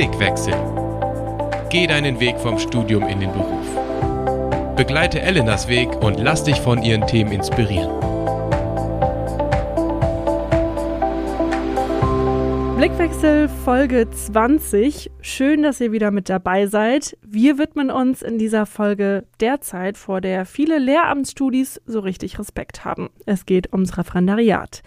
[0.00, 0.54] Blickwechsel.
[1.68, 3.66] Geh deinen Weg vom Studium in den Beruf.
[4.74, 7.90] Begleite Elenas Weg und lass dich von ihren Themen inspirieren.
[12.78, 15.10] Blickwechsel Folge 20.
[15.20, 17.18] Schön, dass ihr wieder mit dabei seid.
[17.20, 22.86] Wir widmen uns in dieser Folge der Zeit, vor der viele Lehramtsstudis so richtig Respekt
[22.86, 23.10] haben.
[23.26, 24.82] Es geht ums Referendariat.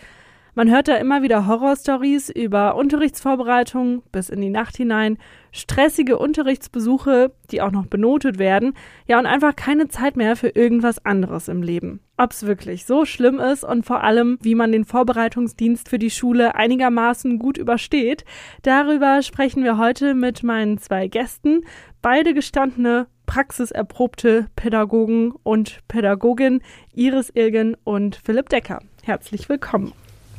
[0.56, 5.18] Man hört da immer wieder Horrorstories über Unterrichtsvorbereitungen bis in die Nacht hinein,
[5.52, 8.74] stressige Unterrichtsbesuche, die auch noch benotet werden,
[9.08, 12.02] ja und einfach keine Zeit mehr für irgendwas anderes im Leben.
[12.18, 16.12] Ob es wirklich so schlimm ist und vor allem, wie man den Vorbereitungsdienst für die
[16.12, 18.24] Schule einigermaßen gut übersteht,
[18.62, 21.66] darüber sprechen wir heute mit meinen zwei Gästen,
[22.04, 26.62] beide gestandene praxiserprobte Pädagogen und Pädagogin
[26.94, 28.82] Iris Ilgen und Philipp Decker.
[29.02, 29.94] Herzlich willkommen.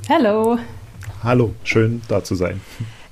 [0.06, 0.58] Hallo.
[1.22, 2.60] Hallo, schön da zu sein.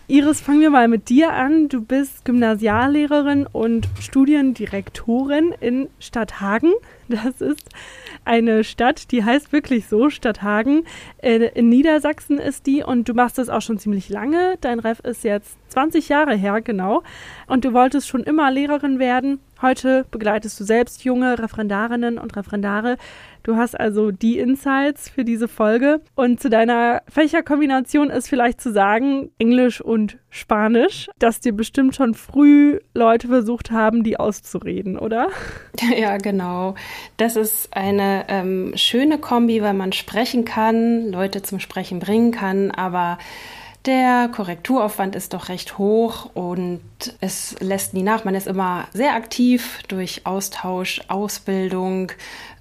[0.08, 1.70] Iris, fangen wir mal mit dir an.
[1.70, 6.72] Du bist Gymnasiallehrerin und Studiendirektorin in Stadthagen.
[7.08, 7.68] Das ist
[8.24, 10.84] eine Stadt, die heißt wirklich so, Stadthagen.
[11.18, 14.56] Äh, in Niedersachsen ist die und du machst das auch schon ziemlich lange.
[14.62, 17.02] Dein Ref ist jetzt 20 Jahre her, genau.
[17.46, 19.40] Und du wolltest schon immer Lehrerin werden.
[19.62, 22.96] Heute begleitest du selbst junge Referendarinnen und Referendare.
[23.44, 26.00] Du hast also die Insights für diese Folge.
[26.16, 32.14] Und zu deiner Fächerkombination ist vielleicht zu sagen, Englisch und Spanisch, dass dir bestimmt schon
[32.14, 35.28] früh Leute versucht haben, die auszureden, oder?
[35.96, 36.74] Ja, genau.
[37.16, 42.70] Das ist eine ähm, schöne Kombi, weil man sprechen kann, Leute zum Sprechen bringen kann,
[42.72, 43.18] aber
[43.84, 46.82] der Korrekturaufwand ist doch recht hoch und
[47.20, 48.24] es lässt nie nach.
[48.24, 52.12] Man ist immer sehr aktiv durch Austausch, Ausbildung,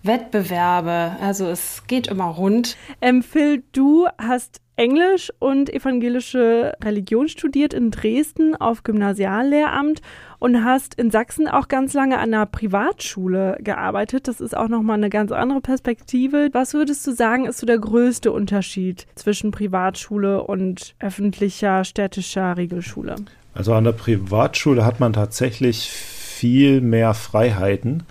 [0.04, 1.16] Wettbewerbe.
[1.22, 2.76] Also es geht immer rund.
[3.02, 10.02] Ähm, Phil, du hast Englisch und evangelische Religion studiert in Dresden auf Gymnasiallehramt
[10.40, 14.28] und hast in Sachsen auch ganz lange an einer Privatschule gearbeitet.
[14.28, 16.50] Das ist auch nochmal eine ganz andere Perspektive.
[16.54, 23.16] Was würdest du sagen, ist so der größte Unterschied zwischen Privatschule und öffentlicher städtischer Regelschule?
[23.54, 28.04] Also an der Privatschule hat man tatsächlich viel mehr Freiheiten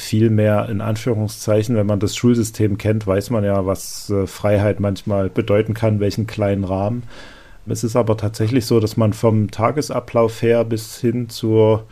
[0.00, 4.80] viel mehr in Anführungszeichen, wenn man das Schulsystem kennt, weiß man ja, was äh, Freiheit
[4.80, 7.04] manchmal bedeuten kann, welchen kleinen Rahmen.
[7.66, 11.86] Es ist aber tatsächlich so, dass man vom Tagesablauf her bis hin zur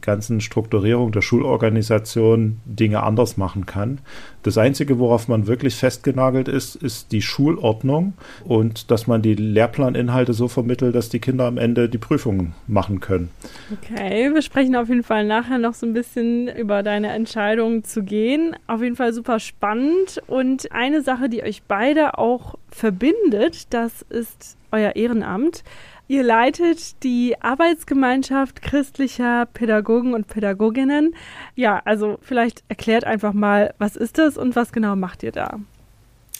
[0.00, 3.98] ganzen Strukturierung der Schulorganisation Dinge anders machen kann.
[4.42, 8.14] Das Einzige, worauf man wirklich festgenagelt ist, ist die Schulordnung
[8.44, 13.00] und dass man die Lehrplaninhalte so vermittelt, dass die Kinder am Ende die Prüfungen machen
[13.00, 13.30] können.
[13.72, 18.02] Okay, wir sprechen auf jeden Fall nachher noch so ein bisschen über deine Entscheidung zu
[18.02, 18.56] gehen.
[18.66, 24.56] Auf jeden Fall super spannend und eine Sache, die euch beide auch verbindet, das ist
[24.72, 25.62] euer Ehrenamt.
[26.08, 31.14] Ihr leitet die Arbeitsgemeinschaft christlicher Pädagogen und Pädagoginnen.
[31.54, 35.58] Ja, also vielleicht erklärt einfach mal, was ist das und was genau macht ihr da?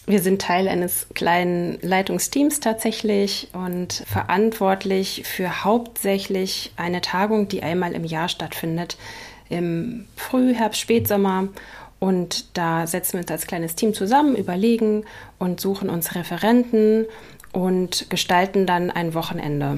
[0.06, 7.92] Wir sind Teil eines kleinen Leitungsteams tatsächlich und verantwortlich für hauptsächlich eine Tagung, die einmal
[7.92, 8.96] im Jahr stattfindet,
[9.48, 11.48] im Frühherbst, Spätsommer.
[12.00, 15.04] Und da setzen wir uns als kleines Team zusammen, überlegen
[15.38, 17.06] und suchen uns Referenten
[17.52, 19.76] und gestalten dann ein Wochenende.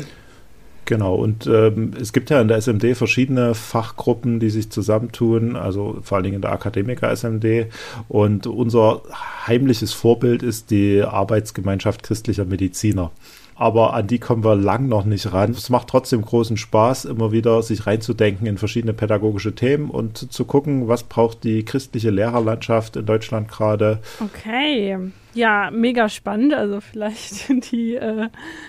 [0.87, 5.99] Genau, und ähm, es gibt ja in der SMD verschiedene Fachgruppen, die sich zusammentun, also
[6.03, 7.69] vor allen Dingen in der Akademiker-SMD.
[8.09, 9.01] Und unser
[9.47, 13.13] heimliches Vorbild ist die Arbeitsgemeinschaft christlicher Mediziner
[13.57, 15.53] aber an die kommen wir lang noch nicht ran.
[15.53, 20.45] Es macht trotzdem großen Spaß, immer wieder sich reinzudenken in verschiedene pädagogische Themen und zu
[20.45, 24.01] gucken, was braucht die christliche Lehrerlandschaft in Deutschland gerade.
[24.21, 24.99] Okay.
[25.35, 26.55] Ja, mega spannend.
[26.55, 28.29] Also vielleicht die äh,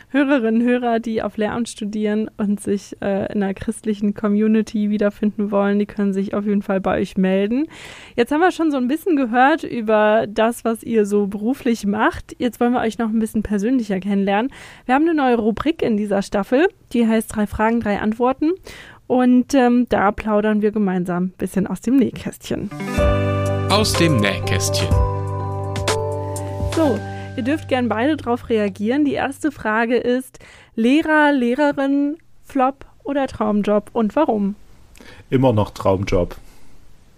[0.10, 5.52] Hörerinnen und Hörer, die auf Lehramt studieren und sich äh, in einer christlichen Community wiederfinden
[5.52, 7.68] wollen, die können sich auf jeden Fall bei euch melden.
[8.16, 12.36] Jetzt haben wir schon so ein bisschen gehört über das, was ihr so beruflich macht.
[12.40, 14.52] Jetzt wollen wir euch noch ein bisschen persönlicher kennenlernen.
[14.86, 18.52] Wir haben eine neue Rubrik in dieser Staffel, die heißt drei Fragen, drei Antworten.
[19.08, 22.72] Und ähm, da plaudern wir gemeinsam ein bisschen aus dem Nähkästchen.
[23.70, 24.88] Aus dem Nähkästchen.
[26.76, 27.00] So,
[27.38, 29.06] ihr dürft gern beide darauf reagieren.
[29.06, 30.40] Die erste Frage ist:
[30.76, 34.56] Lehrer, Lehrerin, Flop oder Traumjob und warum?
[35.30, 36.36] Immer noch Traumjob.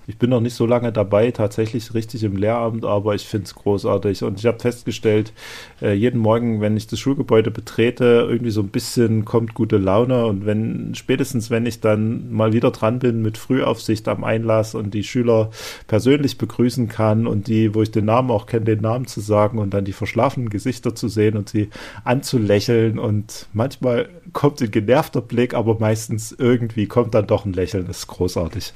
[0.09, 3.56] Ich bin noch nicht so lange dabei, tatsächlich richtig im Lehramt, aber ich finde es
[3.56, 4.24] großartig.
[4.24, 5.33] Und ich habe festgestellt,
[5.81, 10.25] äh, jeden Morgen, wenn ich das Schulgebäude betrete, irgendwie so ein bisschen kommt gute Laune.
[10.25, 14.94] Und wenn, spätestens wenn ich dann mal wieder dran bin mit Frühaufsicht am Einlass und
[14.94, 15.51] die Schüler
[15.88, 19.60] persönlich begrüßen kann und die, wo ich den Namen auch kenne, den Namen zu sagen
[19.60, 21.69] und dann die verschlafenen Gesichter zu sehen und sie
[22.06, 24.07] anzulächeln und manchmal
[24.38, 27.88] kommt ein genervter Blick, aber meistens irgendwie kommt dann doch ein Lächeln.
[27.88, 28.72] Das ist großartig.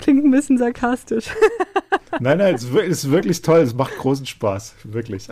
[0.00, 1.26] Klingt ein bisschen sarkastisch.
[2.18, 3.60] Nein, nein, es ist wirklich toll.
[3.60, 4.74] Es macht großen Spaß.
[4.84, 5.28] Wirklich.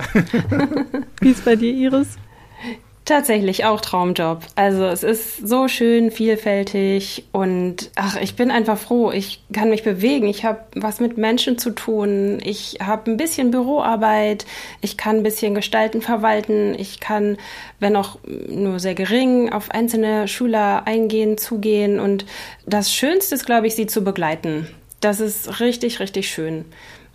[1.20, 2.18] Wie ist bei dir, Iris?
[3.04, 4.40] Tatsächlich auch Traumjob.
[4.54, 9.10] Also es ist so schön vielfältig und ach, ich bin einfach froh.
[9.10, 10.26] Ich kann mich bewegen.
[10.26, 12.38] Ich habe was mit Menschen zu tun.
[12.42, 14.46] Ich habe ein bisschen Büroarbeit.
[14.80, 16.74] Ich kann ein bisschen gestalten, verwalten.
[16.78, 17.36] Ich kann,
[17.78, 18.16] wenn auch
[18.48, 22.00] nur sehr gering, auf einzelne Schüler eingehen, zugehen.
[22.00, 22.24] Und
[22.64, 24.66] das Schönste ist, glaube ich, sie zu begleiten.
[25.00, 26.64] Das ist richtig, richtig schön.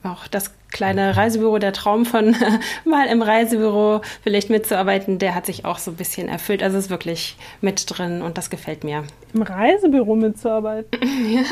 [0.03, 2.35] Auch das kleine Reisebüro, der Traum von
[2.85, 6.63] mal im Reisebüro vielleicht mitzuarbeiten, der hat sich auch so ein bisschen erfüllt.
[6.63, 9.03] Also es ist wirklich mit drin und das gefällt mir.
[9.33, 10.99] Im Reisebüro mitzuarbeiten?
[11.33, 11.43] ja,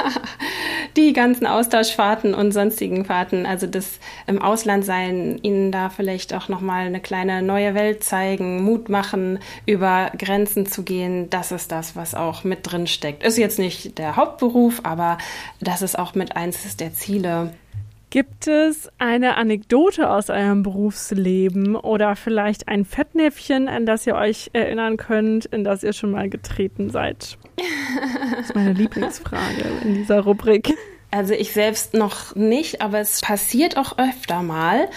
[0.95, 6.47] die ganzen Austauschfahrten und sonstigen Fahrten, also das im Ausland sein, ihnen da vielleicht auch
[6.47, 11.95] nochmal eine kleine neue Welt zeigen, Mut machen, über Grenzen zu gehen, das ist das,
[11.95, 13.23] was auch mit drin steckt.
[13.23, 15.17] Ist jetzt nicht der Hauptberuf, aber
[15.59, 17.51] das ist auch mit eins der Ziele.
[18.09, 24.49] Gibt es eine Anekdote aus eurem Berufsleben oder vielleicht ein Fettnäpfchen, an das ihr euch
[24.53, 27.37] erinnern könnt, in das ihr schon mal getreten seid?
[28.31, 30.73] Das ist meine Lieblingsfrage in dieser Rubrik.
[31.11, 34.87] Also ich selbst noch nicht, aber es passiert auch öfter mal.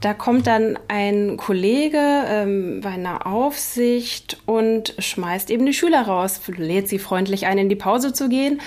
[0.00, 6.40] Da kommt dann ein Kollege ähm, bei einer Aufsicht und schmeißt eben die Schüler raus,
[6.56, 8.60] lädt sie freundlich ein, in die Pause zu gehen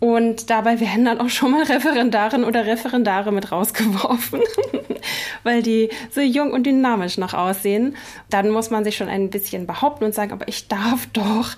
[0.00, 4.40] und dabei werden dann auch schon mal Referendarinnen oder Referendare mit rausgeworfen,
[5.42, 7.96] weil die so jung und dynamisch noch aussehen.
[8.30, 11.56] Dann muss man sich schon ein bisschen behaupten und sagen, aber ich darf doch.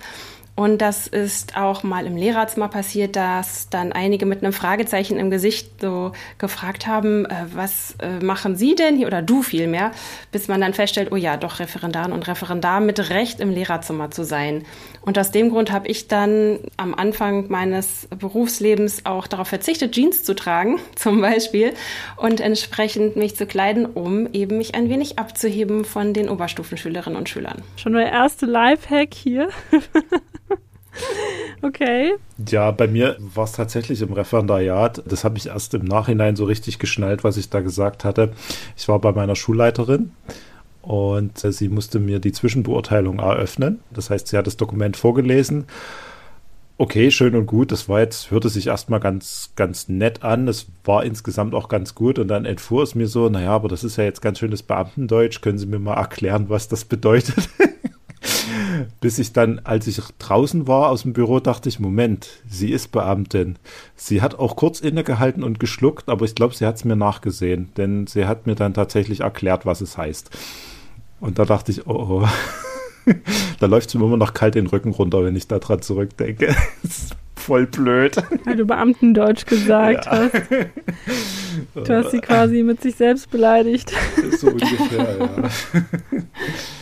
[0.55, 5.31] Und das ist auch mal im Lehrerzimmer passiert, dass dann einige mit einem Fragezeichen im
[5.31, 9.91] Gesicht so gefragt haben, äh, was äh, machen Sie denn hier oder du vielmehr,
[10.31, 14.23] bis man dann feststellt, oh ja, doch Referendarin und Referendar mit Recht im Lehrerzimmer zu
[14.23, 14.65] sein.
[15.01, 20.23] Und aus dem Grund habe ich dann am Anfang meines Berufslebens auch darauf verzichtet, Jeans
[20.23, 21.73] zu tragen, zum Beispiel,
[22.17, 27.29] und entsprechend mich zu kleiden, um eben mich ein wenig abzuheben von den Oberstufenschülerinnen und
[27.29, 27.63] Schülern.
[27.77, 29.49] Schon der erste Lifehack hier.
[31.63, 32.13] Okay.
[32.49, 35.03] Ja, bei mir war es tatsächlich im Referendariat.
[35.05, 38.31] Das habe ich erst im Nachhinein so richtig geschnallt, was ich da gesagt hatte.
[38.75, 40.11] Ich war bei meiner Schulleiterin
[40.81, 43.79] und sie musste mir die Zwischenbeurteilung eröffnen.
[43.91, 45.65] Das heißt, sie hat das Dokument vorgelesen.
[46.79, 47.71] Okay, schön und gut.
[47.71, 50.47] Das war jetzt, hörte sich erstmal ganz, ganz nett an.
[50.47, 52.17] Es war insgesamt auch ganz gut.
[52.17, 55.41] Und dann entfuhr es mir so, naja, aber das ist ja jetzt ganz schönes Beamtendeutsch.
[55.41, 57.49] Können Sie mir mal erklären, was das bedeutet?
[58.99, 62.91] Bis ich dann, als ich draußen war aus dem Büro, dachte ich, Moment, sie ist
[62.91, 63.57] Beamtin.
[63.95, 67.69] Sie hat auch kurz innegehalten und geschluckt, aber ich glaube, sie hat es mir nachgesehen,
[67.77, 70.29] denn sie hat mir dann tatsächlich erklärt, was es heißt.
[71.19, 72.27] Und da dachte ich, oh, oh.
[73.59, 76.55] da läuft es mir immer noch kalt den Rücken runter, wenn ich daran zurückdenke.
[76.83, 78.17] Das ist voll blöd.
[78.45, 80.11] Weil du Beamtendeutsch gesagt ja.
[80.11, 80.33] hast.
[81.73, 83.91] Du hast sie quasi mit sich selbst beleidigt.
[84.37, 85.49] So ungefähr, ja.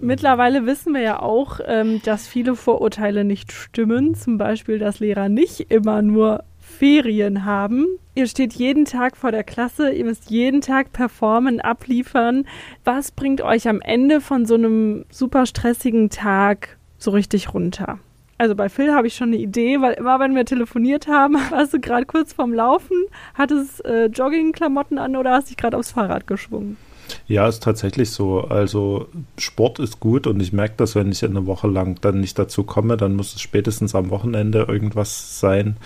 [0.00, 4.14] Mittlerweile wissen wir ja auch, ähm, dass viele Vorurteile nicht stimmen.
[4.14, 7.86] Zum Beispiel, dass Lehrer nicht immer nur Ferien haben.
[8.14, 12.46] Ihr steht jeden Tag vor der Klasse, ihr müsst jeden Tag performen, abliefern.
[12.84, 17.98] Was bringt euch am Ende von so einem super stressigen Tag so richtig runter?
[18.38, 21.74] Also bei Phil habe ich schon eine Idee, weil immer wenn wir telefoniert haben, warst
[21.74, 22.96] du gerade kurz vorm Laufen,
[23.34, 26.78] hattest äh, Joggingklamotten an oder hast dich gerade aufs Fahrrad geschwungen?
[27.26, 28.42] Ja, ist tatsächlich so.
[28.42, 29.06] Also
[29.38, 32.64] Sport ist gut und ich merke das, wenn ich eine Woche lang dann nicht dazu
[32.64, 35.76] komme, dann muss es spätestens am Wochenende irgendwas sein,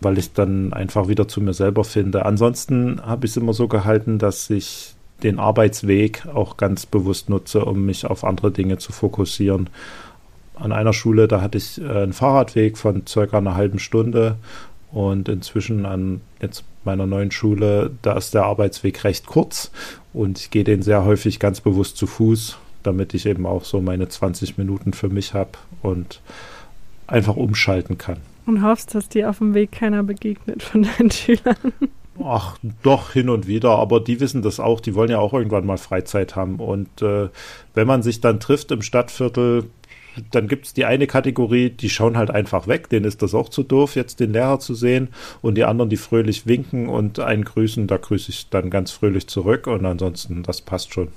[0.00, 2.24] weil ich dann einfach wieder zu mir selber finde.
[2.26, 7.64] Ansonsten habe ich es immer so gehalten, dass ich den Arbeitsweg auch ganz bewusst nutze,
[7.64, 9.70] um mich auf andere Dinge zu fokussieren.
[10.54, 14.36] An einer Schule, da hatte ich äh, einen Fahrradweg von circa einer halben Stunde
[14.94, 19.72] und inzwischen an jetzt meiner neuen Schule, da ist der Arbeitsweg recht kurz
[20.12, 23.80] und ich gehe den sehr häufig ganz bewusst zu Fuß, damit ich eben auch so
[23.80, 25.50] meine 20 Minuten für mich habe
[25.82, 26.20] und
[27.08, 28.18] einfach umschalten kann.
[28.46, 31.56] Und hoffst, dass dir auf dem Weg keiner begegnet von deinen Schülern?
[32.22, 35.66] Ach, doch, hin und wieder, aber die wissen das auch, die wollen ja auch irgendwann
[35.66, 36.60] mal Freizeit haben.
[36.60, 37.28] Und äh,
[37.74, 39.64] wenn man sich dann trifft im Stadtviertel,
[40.30, 43.48] dann gibt es die eine Kategorie, die schauen halt einfach weg, denen ist das auch
[43.48, 45.08] zu doof, jetzt den Lehrer zu sehen.
[45.42, 49.26] Und die anderen, die fröhlich winken und einen grüßen, da grüße ich dann ganz fröhlich
[49.26, 49.66] zurück.
[49.66, 51.08] Und ansonsten, das passt schon.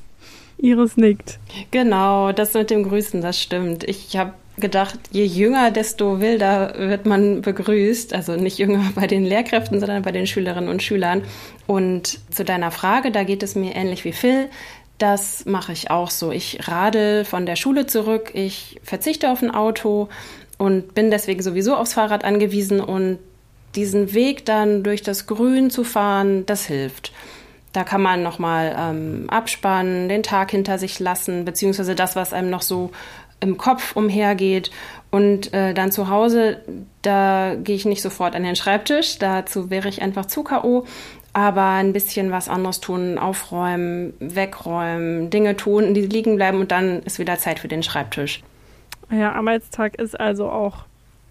[0.57, 1.39] Iris nickt.
[1.71, 3.83] Genau, das mit dem Grüßen, das stimmt.
[3.83, 8.13] Ich habe gedacht, je jünger, desto wilder wird man begrüßt.
[8.13, 11.23] Also nicht jünger bei den Lehrkräften, sondern bei den Schülerinnen und Schülern.
[11.67, 14.49] Und zu deiner Frage, da geht es mir ähnlich wie Phil
[14.97, 16.31] Das mache ich auch so.
[16.31, 20.09] Ich radel von der Schule zurück, ich verzichte auf ein Auto
[20.57, 23.19] und bin deswegen sowieso aufs Fahrrad angewiesen und
[23.75, 27.11] diesen Weg dann durch das Grün zu fahren, das hilft.
[27.73, 32.49] Da kann man nochmal ähm, abspannen, den Tag hinter sich lassen, beziehungsweise das, was einem
[32.49, 32.89] noch so
[33.39, 34.71] im Kopf umhergeht.
[35.11, 36.61] Und äh, dann zu Hause,
[37.03, 40.85] da gehe ich nicht sofort an den Schreibtisch, dazu wäre ich einfach zu K.O.
[41.37, 47.03] Aber ein bisschen was anderes tun, aufräumen, wegräumen, Dinge tun, die liegen bleiben und dann
[47.03, 48.41] ist wieder Zeit für den Schreibtisch.
[49.11, 50.85] Ja, Arbeitstag ist also auch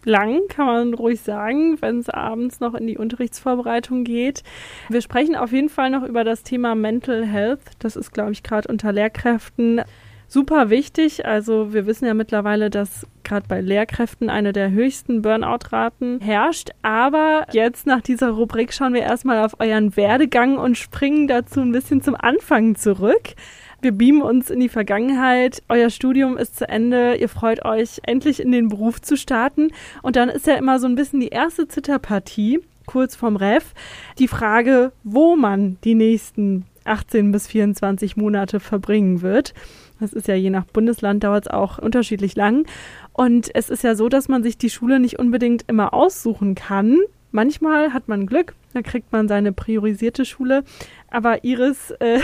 [0.04, 4.44] lang, kann man ruhig sagen, wenn es abends noch in die Unterrichtsvorbereitung geht.
[4.88, 7.62] Wir sprechen auf jeden Fall noch über das Thema Mental Health.
[7.80, 9.82] Das ist, glaube ich, gerade unter Lehrkräften
[10.28, 11.26] super wichtig.
[11.26, 16.70] Also wir wissen ja mittlerweile, dass gerade bei Lehrkräften eine der höchsten Burnout-Raten herrscht.
[16.82, 21.72] Aber jetzt nach dieser Rubrik schauen wir erstmal auf euren Werdegang und springen dazu ein
[21.72, 23.34] bisschen zum Anfang zurück.
[23.82, 25.62] Wir beamen uns in die Vergangenheit.
[25.68, 27.16] Euer Studium ist zu Ende.
[27.16, 29.68] Ihr freut euch, endlich in den Beruf zu starten.
[30.02, 33.74] Und dann ist ja immer so ein bisschen die erste Zitterpartie, kurz vorm Ref,
[34.18, 39.52] die Frage, wo man die nächsten 18 bis 24 Monate verbringen wird.
[40.00, 42.66] Das ist ja je nach Bundesland dauert es auch unterschiedlich lang.
[43.12, 46.98] Und es ist ja so, dass man sich die Schule nicht unbedingt immer aussuchen kann.
[47.32, 50.64] Manchmal hat man Glück, da kriegt man seine priorisierte Schule.
[51.10, 52.20] Aber Iris, äh,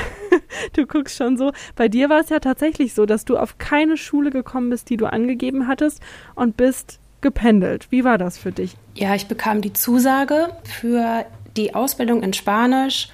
[0.75, 1.52] du guckst schon so.
[1.76, 4.97] Bei dir war es ja tatsächlich so, dass du auf keine Schule gekommen bist, die
[4.97, 6.00] du angegeben hattest
[6.35, 7.87] und bist gependelt.
[7.91, 8.76] Wie war das für dich?
[8.95, 11.25] Ja, ich bekam die Zusage für
[11.57, 13.09] die Ausbildung in Spanisch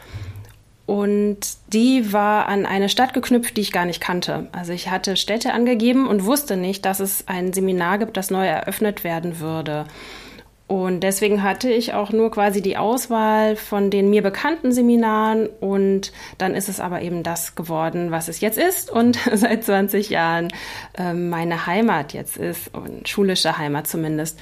[0.88, 1.40] und
[1.74, 4.48] die war an eine Stadt geknüpft, die ich gar nicht kannte.
[4.52, 8.46] Also ich hatte Städte angegeben und wusste nicht, dass es ein Seminar gibt, das neu
[8.46, 9.84] eröffnet werden würde.
[10.66, 16.10] Und deswegen hatte ich auch nur quasi die Auswahl von den mir bekannten Seminaren und
[16.38, 20.48] dann ist es aber eben das geworden, was es jetzt ist und seit 20 Jahren
[20.96, 24.38] äh, meine Heimat jetzt ist und schulische Heimat zumindest.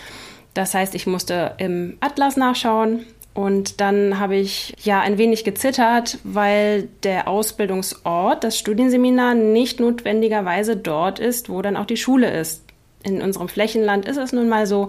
[0.54, 3.04] Das heißt, ich musste im Atlas nachschauen
[3.36, 10.74] und dann habe ich ja ein wenig gezittert, weil der Ausbildungsort, das Studienseminar, nicht notwendigerweise
[10.74, 12.64] dort ist, wo dann auch die Schule ist.
[13.02, 14.88] In unserem Flächenland ist es nun mal so,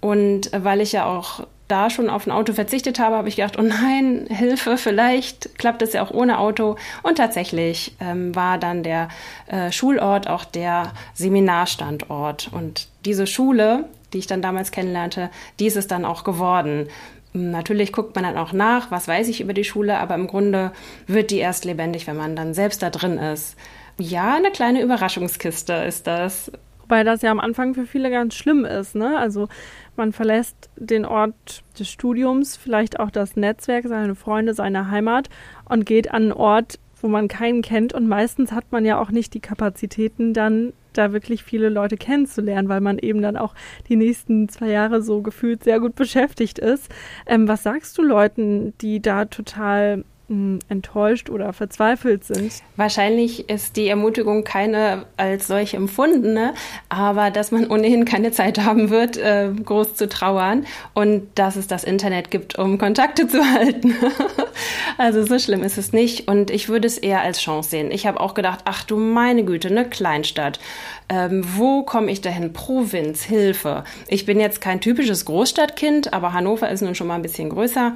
[0.00, 3.56] und weil ich ja auch da schon auf ein Auto verzichtet habe, habe ich gedacht,
[3.56, 6.74] oh nein, Hilfe, vielleicht klappt es ja auch ohne Auto.
[7.04, 9.08] Und tatsächlich ähm, war dann der
[9.46, 12.50] äh, Schulort auch der Seminarstandort.
[12.52, 16.88] Und diese Schule, die ich dann damals kennenlernte, die ist es dann auch geworden.
[17.36, 20.72] Natürlich guckt man dann auch nach, was weiß ich über die Schule, aber im Grunde
[21.06, 23.56] wird die erst lebendig, wenn man dann selbst da drin ist.
[23.98, 26.50] Ja, eine kleine Überraschungskiste ist das.
[26.80, 29.18] Wobei das ja am Anfang für viele ganz schlimm ist, ne?
[29.18, 29.48] Also
[29.96, 35.28] man verlässt den Ort des Studiums, vielleicht auch das Netzwerk, seine Freunde, seine Heimat
[35.64, 37.92] und geht an einen Ort, wo man keinen kennt.
[37.92, 42.68] Und meistens hat man ja auch nicht die Kapazitäten, dann da wirklich viele Leute kennenzulernen,
[42.68, 43.54] weil man eben dann auch
[43.88, 46.90] die nächsten zwei Jahre so gefühlt sehr gut beschäftigt ist.
[47.26, 52.52] Ähm, was sagst du Leuten, die da total enttäuscht oder verzweifelt sind.
[52.74, 56.54] Wahrscheinlich ist die Ermutigung keine als solche empfundene,
[56.88, 61.68] aber dass man ohnehin keine Zeit haben wird, äh, groß zu trauern und dass es
[61.68, 63.94] das Internet gibt, um Kontakte zu halten.
[64.98, 67.92] also so schlimm ist es nicht und ich würde es eher als Chance sehen.
[67.92, 70.58] Ich habe auch gedacht, ach du meine Güte, eine Kleinstadt.
[71.08, 72.52] Ähm, wo komme ich dahin?
[72.52, 73.84] Provinz, Hilfe.
[74.08, 77.94] Ich bin jetzt kein typisches Großstadtkind, aber Hannover ist nun schon mal ein bisschen größer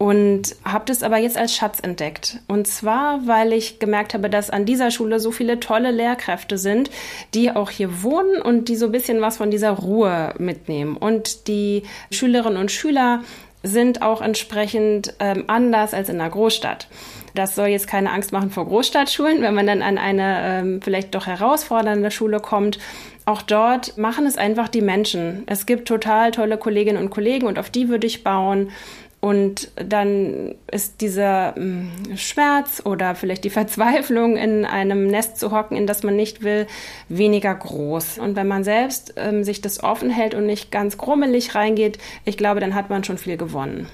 [0.00, 2.38] und habe das aber jetzt als Schatz entdeckt.
[2.48, 6.90] Und zwar, weil ich gemerkt habe, dass an dieser Schule so viele tolle Lehrkräfte sind,
[7.34, 10.96] die auch hier wohnen und die so ein bisschen was von dieser Ruhe mitnehmen.
[10.96, 13.22] Und die Schülerinnen und Schüler
[13.62, 16.88] sind auch entsprechend ähm, anders als in einer Großstadt.
[17.34, 21.14] Das soll jetzt keine Angst machen vor Großstadtschulen, wenn man dann an eine ähm, vielleicht
[21.14, 22.78] doch herausfordernde Schule kommt.
[23.26, 25.42] Auch dort machen es einfach die Menschen.
[25.44, 28.70] Es gibt total tolle Kolleginnen und Kollegen und auf die würde ich bauen.
[29.20, 35.76] Und dann ist dieser hm, Schmerz oder vielleicht die Verzweiflung, in einem Nest zu hocken,
[35.76, 36.66] in das man nicht will,
[37.10, 38.18] weniger groß.
[38.18, 42.38] Und wenn man selbst ähm, sich das offen hält und nicht ganz grummelig reingeht, ich
[42.38, 43.88] glaube, dann hat man schon viel gewonnen.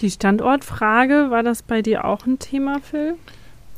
[0.00, 3.16] Die Standortfrage, war das bei dir auch ein Thema, Phil?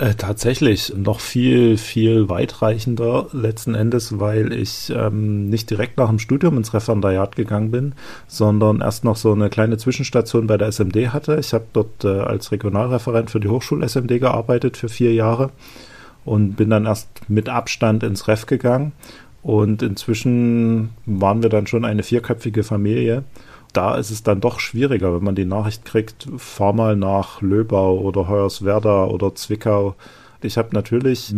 [0.03, 6.19] Äh, tatsächlich noch viel, viel weitreichender letzten Endes, weil ich ähm, nicht direkt nach dem
[6.19, 7.95] Studium ins Referendariat gegangen bin,
[8.27, 11.37] sondern erst noch so eine kleine Zwischenstation bei der SMD hatte.
[11.39, 15.51] Ich habe dort äh, als Regionalreferent für die Hochschul-SMD gearbeitet für vier Jahre
[16.25, 18.91] und bin dann erst mit Abstand ins Ref gegangen.
[19.45, 23.23] Und inzwischen waren wir dann schon eine vierköpfige Familie
[23.73, 27.99] da ist es dann doch schwieriger, wenn man die Nachricht kriegt, fahr mal nach Löbau
[27.99, 29.95] oder Hoyerswerda oder Zwickau.
[30.43, 31.33] Ich habe natürlich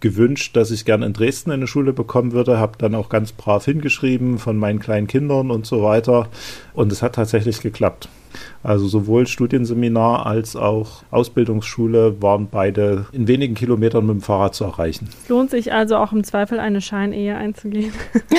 [0.00, 3.64] gewünscht, dass ich gerne in Dresden eine Schule bekommen würde, habe dann auch ganz brav
[3.64, 6.28] hingeschrieben von meinen kleinen Kindern und so weiter.
[6.72, 8.08] Und es hat tatsächlich geklappt.
[8.62, 14.64] Also sowohl Studienseminar als auch Ausbildungsschule waren beide in wenigen Kilometern mit dem Fahrrad zu
[14.64, 15.08] erreichen.
[15.28, 17.92] Lohnt sich also auch im Zweifel eine Scheinehe einzugehen?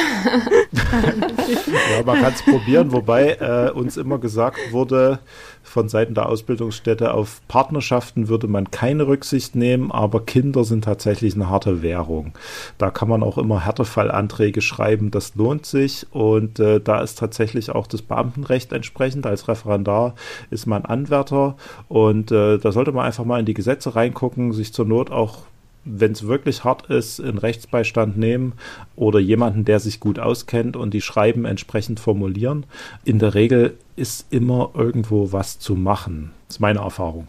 [0.72, 5.20] ja, man kann es probieren, wobei äh, uns immer gesagt wurde,
[5.64, 11.36] von Seiten der Ausbildungsstätte auf Partnerschaften würde man keine Rücksicht nehmen, aber Kinder sind tatsächlich
[11.36, 12.34] eine harte Währung.
[12.78, 17.72] Da kann man auch immer Härtefallanträge schreiben, das lohnt sich und äh, da ist tatsächlich
[17.72, 19.26] auch das Beamtenrecht entsprechend.
[19.26, 20.16] Als Referendar
[20.50, 21.56] ist man Anwärter
[21.88, 25.44] und äh, da sollte man einfach mal in die Gesetze reingucken, sich zur Not auch
[25.90, 28.54] wenn es wirklich hart ist, in Rechtsbeistand nehmen
[28.96, 32.66] oder jemanden, der sich gut auskennt und die Schreiben entsprechend formulieren.
[33.06, 36.32] In der Regel ist immer irgendwo was zu machen.
[36.48, 37.28] Das ist meine Erfahrung.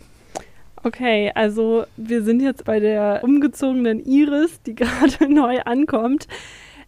[0.82, 6.26] Okay, also wir sind jetzt bei der umgezogenen Iris, die gerade neu ankommt.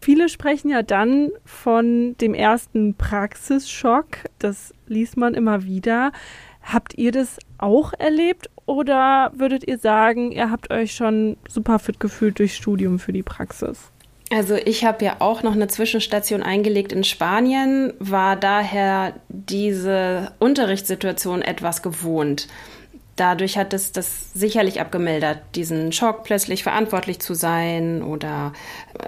[0.00, 4.06] Viele sprechen ja dann von dem ersten Praxisschock.
[4.38, 6.10] Das liest man immer wieder.
[6.62, 12.00] Habt ihr das auch erlebt oder würdet ihr sagen, ihr habt euch schon super fit
[12.00, 13.90] gefühlt durch Studium für die Praxis?
[14.30, 21.42] Also ich habe ja auch noch eine Zwischenstation eingelegt in Spanien, war daher diese Unterrichtssituation
[21.42, 22.48] etwas gewohnt.
[23.16, 28.54] Dadurch hat es das sicherlich abgemildert, diesen Schock, plötzlich verantwortlich zu sein oder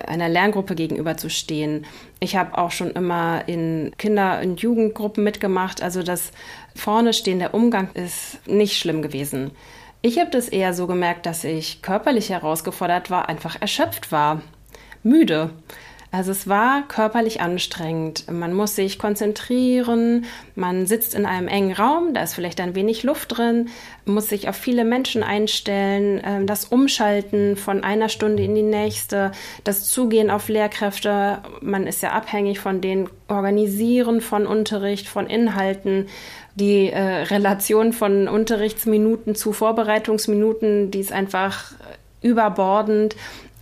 [0.06, 1.86] einer Lerngruppe gegenüberzustehen.
[2.20, 5.82] Ich habe auch schon immer in Kinder- und Jugendgruppen mitgemacht.
[5.82, 6.32] Also das
[6.74, 9.50] vorne stehende Umgang ist nicht schlimm gewesen.
[10.02, 14.42] Ich habe das eher so gemerkt, dass ich körperlich herausgefordert war, einfach erschöpft war,
[15.02, 15.50] müde.
[16.14, 18.30] Also es war körperlich anstrengend.
[18.30, 23.02] Man muss sich konzentrieren, man sitzt in einem engen Raum, da ist vielleicht ein wenig
[23.02, 23.68] Luft drin,
[24.04, 29.32] muss sich auf viele Menschen einstellen, ähm, das Umschalten von einer Stunde in die nächste,
[29.64, 36.06] das Zugehen auf Lehrkräfte, man ist ja abhängig von den Organisieren von Unterricht, von Inhalten,
[36.54, 41.72] die äh, Relation von Unterrichtsminuten zu Vorbereitungsminuten, die ist einfach
[42.22, 43.16] überbordend.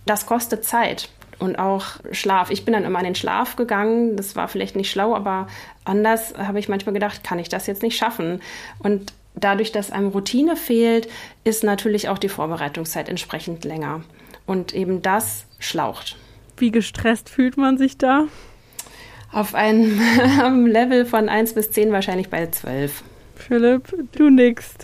[0.05, 2.49] Das kostet Zeit und auch Schlaf.
[2.49, 4.15] Ich bin dann immer in den Schlaf gegangen.
[4.15, 5.47] Das war vielleicht nicht schlau, aber
[5.85, 8.41] anders habe ich manchmal gedacht, kann ich das jetzt nicht schaffen?
[8.79, 11.07] Und dadurch, dass einem Routine fehlt,
[11.43, 14.01] ist natürlich auch die Vorbereitungszeit entsprechend länger.
[14.45, 16.17] Und eben das schlaucht.
[16.57, 18.25] Wie gestresst fühlt man sich da?
[19.31, 23.03] Auf einem Level von 1 bis 10 wahrscheinlich bei 12.
[23.35, 24.75] Philipp, du nix.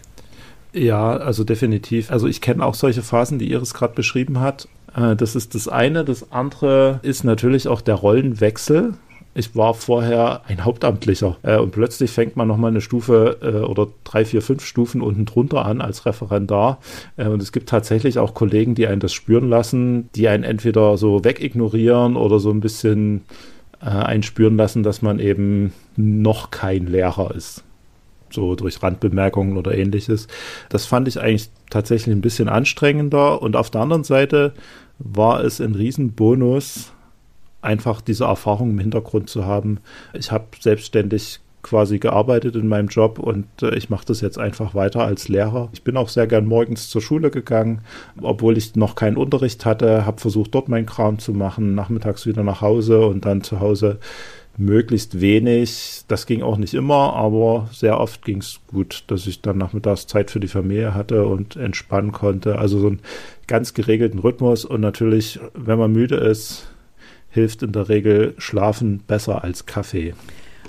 [0.73, 2.11] Ja, also definitiv.
[2.11, 4.67] Also ich kenne auch solche Phasen, die Iris gerade beschrieben hat.
[4.99, 6.03] Äh, das ist das eine.
[6.03, 8.93] Das andere ist natürlich auch der Rollenwechsel.
[9.35, 13.87] Ich war vorher ein Hauptamtlicher äh, und plötzlich fängt man nochmal eine Stufe äh, oder
[14.03, 16.79] drei, vier, fünf Stufen unten drunter an als Referendar.
[17.15, 20.97] Äh, und es gibt tatsächlich auch Kollegen, die einen das spüren lassen, die einen entweder
[20.97, 23.21] so wegignorieren oder so ein bisschen
[23.81, 27.63] äh, einen spüren lassen, dass man eben noch kein Lehrer ist
[28.31, 30.27] so durch Randbemerkungen oder ähnliches.
[30.69, 33.41] Das fand ich eigentlich tatsächlich ein bisschen anstrengender.
[33.41, 34.53] Und auf der anderen Seite
[34.99, 36.91] war es ein Riesenbonus,
[37.61, 39.79] einfach diese Erfahrung im Hintergrund zu haben.
[40.13, 44.75] Ich habe selbstständig quasi gearbeitet in meinem Job und äh, ich mache das jetzt einfach
[44.75, 45.69] weiter als Lehrer.
[45.73, 47.81] Ich bin auch sehr gern morgens zur Schule gegangen,
[48.21, 52.43] obwohl ich noch keinen Unterricht hatte, habe versucht dort meinen Kram zu machen, nachmittags wieder
[52.43, 53.99] nach Hause und dann zu Hause
[54.57, 56.03] möglichst wenig.
[56.07, 60.07] Das ging auch nicht immer, aber sehr oft ging es gut, dass ich dann nachmittags
[60.07, 62.57] Zeit für die Familie hatte und entspannen konnte.
[62.57, 62.99] Also so einen
[63.49, 66.67] ganz geregelten Rhythmus und natürlich, wenn man müde ist,
[67.29, 70.13] hilft in der Regel Schlafen besser als Kaffee.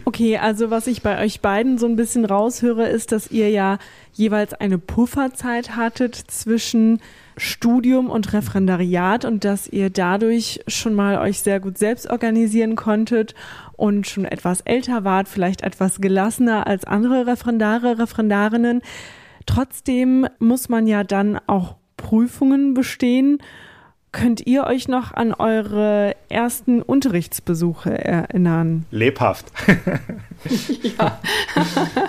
[0.05, 3.79] Okay, also was ich bei euch beiden so ein bisschen raushöre, ist, dass ihr ja
[4.12, 7.01] jeweils eine Pufferzeit hattet zwischen
[7.37, 13.35] Studium und Referendariat und dass ihr dadurch schon mal euch sehr gut selbst organisieren konntet
[13.77, 18.81] und schon etwas älter wart, vielleicht etwas gelassener als andere Referendare, Referendarinnen.
[19.47, 23.39] Trotzdem muss man ja dann auch Prüfungen bestehen.
[24.13, 28.87] Könnt ihr euch noch an eure ersten Unterrichtsbesuche erinnern?
[28.91, 29.53] Lebhaft.
[30.99, 31.21] ja.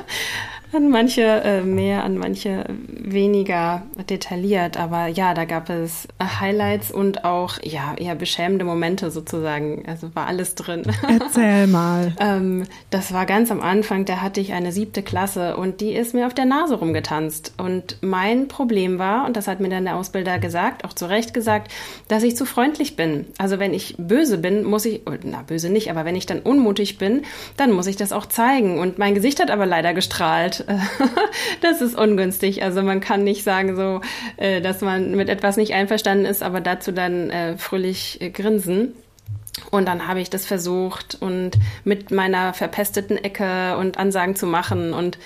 [0.74, 4.78] An manche äh, mehr, an manche weniger detailliert.
[4.78, 9.84] Aber ja, da gab es Highlights und auch ja eher beschämende Momente sozusagen.
[9.86, 10.84] Also war alles drin.
[11.08, 12.14] Erzähl mal.
[12.20, 16.14] ähm, das war ganz am Anfang, da hatte ich eine siebte Klasse und die ist
[16.14, 17.54] mir auf der Nase rumgetanzt.
[17.58, 21.34] Und mein Problem war, und das hat mir dann der Ausbilder gesagt, auch zu Recht
[21.34, 21.70] gesagt,
[22.08, 23.26] dass ich zu freundlich bin.
[23.38, 26.40] Also wenn ich böse bin, muss ich, oh, na böse nicht, aber wenn ich dann
[26.40, 27.24] unmutig bin,
[27.58, 28.80] dann muss ich das auch zeigen.
[28.80, 30.61] Und mein Gesicht hat aber leider gestrahlt
[31.62, 32.64] das ist ungünstig.
[32.64, 34.02] Also man kann nicht sagen so,
[34.38, 38.94] äh, dass man mit etwas nicht einverstanden ist, aber dazu dann äh, fröhlich äh, grinsen.
[39.70, 41.52] Und dann habe ich das versucht und
[41.84, 45.18] mit meiner verpesteten Ecke und Ansagen zu machen und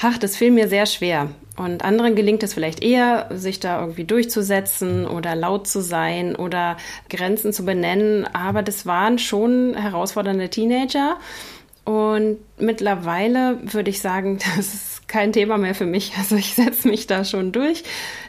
[0.00, 1.28] ach, das fiel mir sehr schwer.
[1.56, 6.76] Und anderen gelingt es vielleicht eher, sich da irgendwie durchzusetzen oder laut zu sein oder
[7.10, 8.26] Grenzen zu benennen.
[8.32, 11.16] Aber das waren schon herausfordernde Teenager.
[11.84, 16.12] Und mittlerweile würde ich sagen, das ist kein Thema mehr für mich.
[16.16, 17.84] Also ich setze mich da schon durch.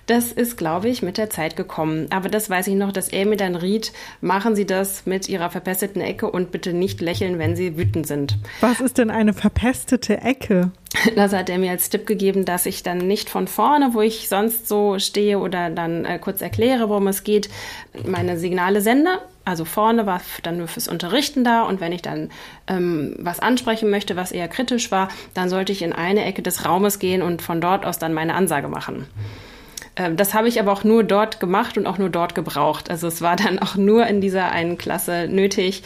[0.05, 2.07] Das ist, glaube ich, mit der Zeit gekommen.
[2.09, 5.49] Aber das weiß ich noch, dass er mir dann riet, machen Sie das mit Ihrer
[5.49, 8.37] verpesteten Ecke und bitte nicht lächeln, wenn Sie wütend sind.
[8.59, 10.71] Was ist denn eine verpestete Ecke?
[11.15, 14.29] Das hat er mir als Tipp gegeben, dass ich dann nicht von vorne, wo ich
[14.29, 17.49] sonst so stehe oder dann äh, kurz erkläre, worum es geht,
[18.05, 22.29] meine Signale sende, also vorne war dann nur fürs Unterrichten da und wenn ich dann
[22.67, 26.65] ähm, was ansprechen möchte, was eher kritisch war, dann sollte ich in eine Ecke des
[26.65, 29.07] Raumes gehen und von dort aus dann meine Ansage machen.
[29.95, 32.89] Ähm, das habe ich aber auch nur dort gemacht und auch nur dort gebraucht.
[32.89, 35.83] Also es war dann auch nur in dieser einen Klasse nötig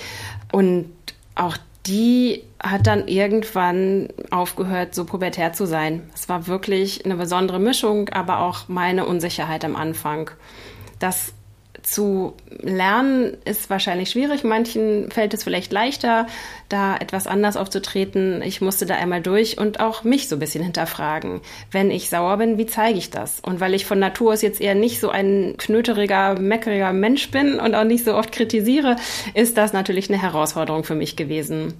[0.51, 0.89] und
[1.35, 6.09] auch die hat dann irgendwann aufgehört, so pubertär zu sein.
[6.13, 10.31] Es war wirklich eine besondere Mischung, aber auch meine Unsicherheit am Anfang.
[10.99, 11.33] Das
[11.83, 14.43] zu lernen ist wahrscheinlich schwierig.
[14.43, 16.27] Manchen fällt es vielleicht leichter,
[16.69, 18.41] da etwas anders aufzutreten.
[18.41, 21.41] Ich musste da einmal durch und auch mich so ein bisschen hinterfragen.
[21.71, 23.39] Wenn ich sauer bin, wie zeige ich das?
[23.39, 27.59] Und weil ich von Natur aus jetzt eher nicht so ein knöteriger, meckeriger Mensch bin
[27.59, 28.97] und auch nicht so oft kritisiere,
[29.33, 31.73] ist das natürlich eine Herausforderung für mich gewesen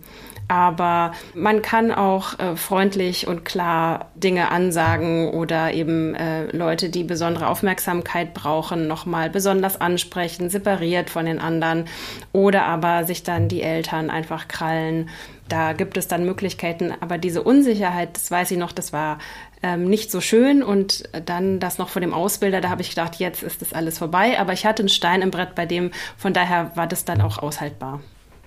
[0.48, 7.04] aber man kann auch äh, freundlich und klar Dinge ansagen oder eben äh, Leute, die
[7.04, 11.86] besondere Aufmerksamkeit brauchen, nochmal besonders ansprechen, separiert von den anderen
[12.32, 15.10] oder aber sich dann die Eltern einfach krallen.
[15.50, 19.18] Da gibt es dann Möglichkeiten, aber diese Unsicherheit, das weiß ich noch, das war
[19.64, 23.16] ähm, nicht so schön und dann das noch vor dem Ausbilder, da habe ich gedacht,
[23.16, 26.34] jetzt ist das alles vorbei, aber ich hatte einen Stein im Brett bei dem, von
[26.34, 28.02] daher war das dann auch aushaltbar.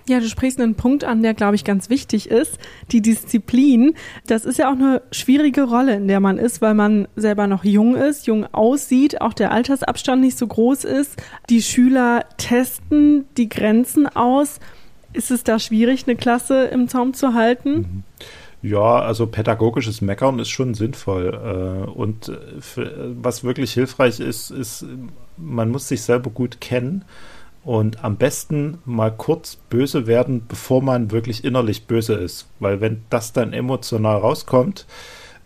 [0.07, 2.57] Ja, du sprichst einen Punkt an, der, glaube ich, ganz wichtig ist.
[2.91, 3.93] Die Disziplin.
[4.27, 7.63] Das ist ja auch eine schwierige Rolle, in der man ist, weil man selber noch
[7.63, 11.21] jung ist, jung aussieht, auch der Altersabstand nicht so groß ist.
[11.49, 14.59] Die Schüler testen die Grenzen aus.
[15.13, 17.73] Ist es da schwierig, eine Klasse im Zaum zu halten?
[17.73, 18.03] Mhm.
[18.63, 21.33] Ja, also pädagogisches Meckern ist schon sinnvoll.
[21.33, 22.31] Äh, und
[23.21, 24.85] was wirklich hilfreich ist, ist,
[25.35, 27.03] man muss sich selber gut kennen
[27.63, 32.47] und am besten mal kurz böse werden, bevor man wirklich innerlich böse ist.
[32.59, 34.87] Weil wenn das dann emotional rauskommt,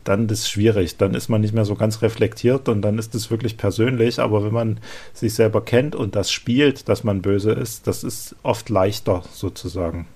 [0.05, 0.97] dann ist es schwierig.
[0.97, 4.19] Dann ist man nicht mehr so ganz reflektiert und dann ist es wirklich persönlich.
[4.19, 4.79] Aber wenn man
[5.13, 10.07] sich selber kennt und das spielt, dass man böse ist, das ist oft leichter sozusagen.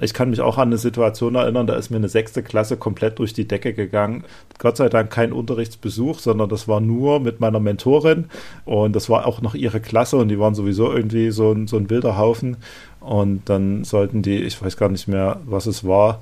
[0.00, 3.18] Ich kann mich auch an eine Situation erinnern, da ist mir eine sechste Klasse komplett
[3.18, 4.24] durch die Decke gegangen.
[4.58, 8.26] Gott sei Dank kein Unterrichtsbesuch, sondern das war nur mit meiner Mentorin
[8.64, 11.76] und das war auch noch ihre Klasse und die waren sowieso irgendwie so ein, so
[11.76, 12.56] ein wilder Haufen.
[13.00, 16.20] Und dann sollten die, ich weiß gar nicht mehr, was es war,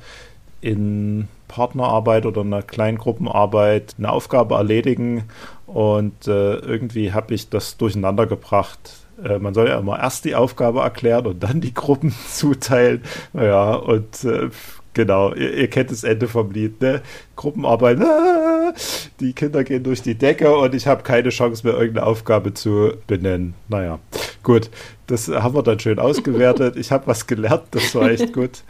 [0.61, 5.25] in Partnerarbeit oder einer Kleingruppenarbeit eine Aufgabe erledigen
[5.66, 10.35] und äh, irgendwie habe ich das durcheinander gebracht äh, man soll ja immer erst die
[10.35, 13.02] Aufgabe erklären und dann die Gruppen zuteilen.
[13.33, 14.50] Naja, und äh,
[14.96, 17.02] genau, ihr, ihr, kennt das Ende vom Lied, ne?
[17.37, 18.72] Gruppenarbeit, ah,
[19.20, 22.94] die Kinder gehen durch die Decke und ich habe keine Chance mehr, irgendeine Aufgabe zu
[23.06, 23.54] benennen.
[23.68, 24.00] Naja,
[24.42, 24.70] gut,
[25.06, 26.76] das haben wir dann schön ausgewertet.
[26.76, 28.62] Ich habe was gelernt, das war echt gut.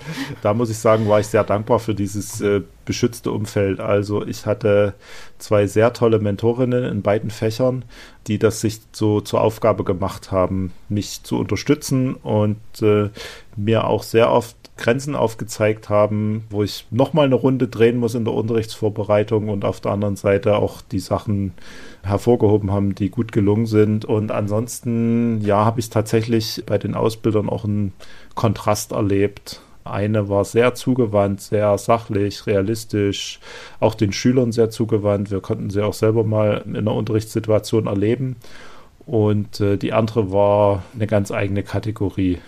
[0.42, 3.78] Da muss ich sagen, war ich sehr dankbar für dieses äh, beschützte Umfeld.
[3.78, 4.94] Also ich hatte
[5.38, 7.84] zwei sehr tolle Mentorinnen in beiden Fächern,
[8.26, 13.10] die das sich so zur Aufgabe gemacht haben, mich zu unterstützen und äh,
[13.54, 18.24] mir auch sehr oft Grenzen aufgezeigt haben, wo ich nochmal eine Runde drehen muss in
[18.24, 21.54] der Unterrichtsvorbereitung und auf der anderen Seite auch die Sachen
[22.02, 24.04] hervorgehoben haben, die gut gelungen sind.
[24.04, 27.94] Und ansonsten, ja, habe ich tatsächlich bei den Ausbildern auch einen
[28.34, 29.62] Kontrast erlebt.
[29.84, 33.40] Eine war sehr zugewandt, sehr sachlich, realistisch,
[33.80, 35.30] auch den Schülern sehr zugewandt.
[35.30, 38.36] Wir konnten sie auch selber mal in einer Unterrichtssituation erleben.
[39.06, 42.38] Und äh, die andere war eine ganz eigene Kategorie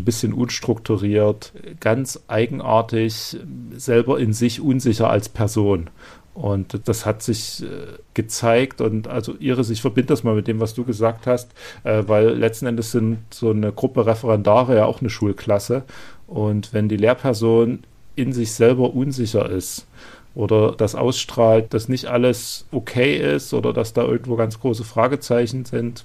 [0.00, 3.38] ein bisschen unstrukturiert, ganz eigenartig,
[3.76, 5.90] selber in sich unsicher als Person.
[6.34, 10.60] Und das hat sich äh, gezeigt und also Iris, ich verbinde das mal mit dem,
[10.60, 15.00] was du gesagt hast, äh, weil letzten Endes sind so eine Gruppe Referendare ja auch
[15.00, 15.82] eine Schulklasse.
[16.26, 17.80] Und wenn die Lehrperson
[18.14, 19.86] in sich selber unsicher ist
[20.34, 25.64] oder das ausstrahlt, dass nicht alles okay ist oder dass da irgendwo ganz große Fragezeichen
[25.64, 26.04] sind,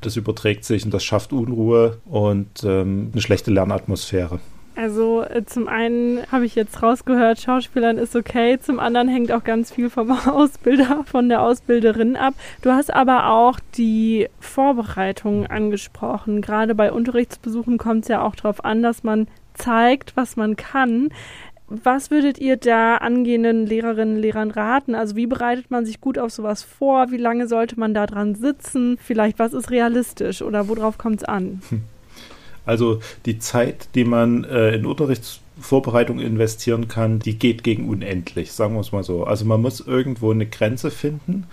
[0.00, 4.40] das überträgt sich und das schafft Unruhe und ähm, eine schlechte Lernatmosphäre.
[4.78, 9.42] Also äh, zum einen habe ich jetzt rausgehört, Schauspielern ist okay, zum anderen hängt auch
[9.42, 12.34] ganz viel vom Ausbilder, von der Ausbilderin ab.
[12.62, 16.42] Du hast aber auch die Vorbereitung angesprochen.
[16.42, 21.10] Gerade bei Unterrichtsbesuchen kommt es ja auch darauf an, dass man zeigt, was man kann.
[21.70, 24.94] Was würdet ihr da angehenden Lehrerinnen und Lehrern raten?
[24.94, 27.10] Also wie bereitet man sich gut auf sowas vor?
[27.10, 28.98] Wie lange sollte man da dran sitzen?
[29.02, 31.60] Vielleicht was ist realistisch oder worauf kommt es an?
[32.66, 38.74] Also die Zeit, die man äh, in Unterrichtsvorbereitung investieren kann, die geht gegen unendlich, sagen
[38.74, 39.24] wir es mal so.
[39.24, 41.46] Also man muss irgendwo eine Grenze finden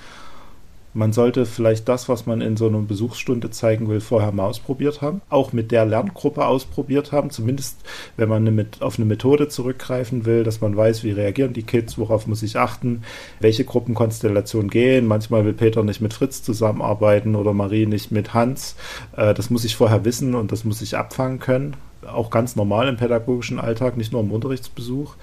[0.95, 5.01] man sollte vielleicht das, was man in so einer Besuchsstunde zeigen will, vorher mal ausprobiert
[5.01, 5.21] haben.
[5.29, 7.31] Auch mit der Lerngruppe ausprobiert haben.
[7.31, 7.79] Zumindest,
[8.15, 11.97] wenn man eine, auf eine Methode zurückgreifen will, dass man weiß, wie reagieren die Kids,
[11.97, 13.03] worauf muss ich achten,
[13.41, 15.05] welche Gruppenkonstellationen gehen.
[15.05, 18.77] Manchmal will Peter nicht mit Fritz zusammenarbeiten oder Marie nicht mit Hans.
[19.17, 21.75] Äh, das muss ich vorher wissen und das muss ich abfangen können.
[22.07, 25.15] Auch ganz normal im pädagogischen Alltag, nicht nur im Unterrichtsbesuch.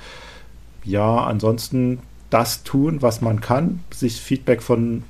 [0.84, 5.04] Ja, ansonsten das tun, was man kann, sich Feedback von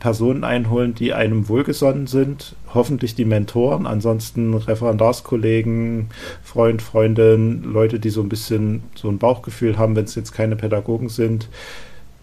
[0.00, 2.56] Personen einholen, die einem wohlgesonnen sind.
[2.74, 6.08] Hoffentlich die Mentoren, ansonsten Referendarskollegen,
[6.42, 10.56] Freund, Freundin, Leute, die so ein bisschen so ein Bauchgefühl haben, wenn es jetzt keine
[10.56, 11.48] Pädagogen sind,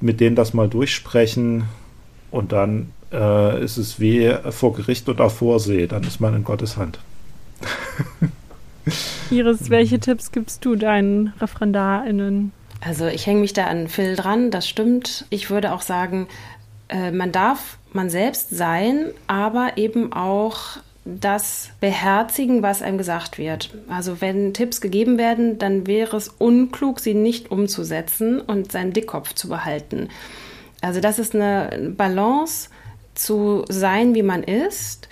[0.02, 1.64] mit denen das mal durchsprechen
[2.32, 6.44] und dann äh, ist es wie vor Gericht und auf Vorsee, dann ist man in
[6.44, 7.00] Gottes Hand.
[9.30, 12.52] Iris, welche Tipps gibst du deinen ReferendarInnen?
[12.82, 15.26] Also ich hänge mich da an Phil dran, das stimmt.
[15.30, 16.28] Ich würde auch sagen,
[16.90, 23.74] äh, man darf man selbst sein, aber eben auch das beherzigen, was einem gesagt wird.
[23.88, 29.34] Also wenn Tipps gegeben werden, dann wäre es unklug, sie nicht umzusetzen und seinen Dickkopf
[29.34, 30.10] zu behalten.
[30.82, 32.70] Also das ist eine Balance
[33.16, 35.08] zu sein, wie man ist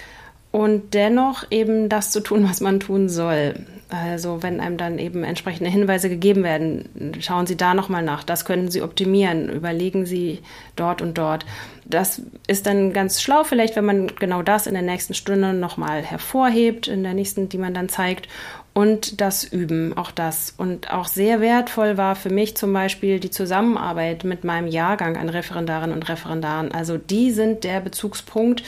[0.51, 3.55] und dennoch eben das zu tun, was man tun soll.
[4.03, 8.45] Also wenn einem dann eben entsprechende Hinweise gegeben werden, schauen Sie da nochmal nach, das
[8.45, 10.39] können Sie optimieren, überlegen Sie
[10.75, 11.45] dort und dort.
[11.85, 16.01] Das ist dann ganz schlau vielleicht, wenn man genau das in der nächsten Stunde nochmal
[16.01, 18.27] hervorhebt, in der nächsten, die man dann zeigt
[18.75, 20.53] und das Üben, auch das.
[20.57, 25.29] Und auch sehr wertvoll war für mich zum Beispiel die Zusammenarbeit mit meinem Jahrgang an
[25.29, 26.73] Referendarinnen und Referendaren.
[26.73, 28.63] Also die sind der Bezugspunkt,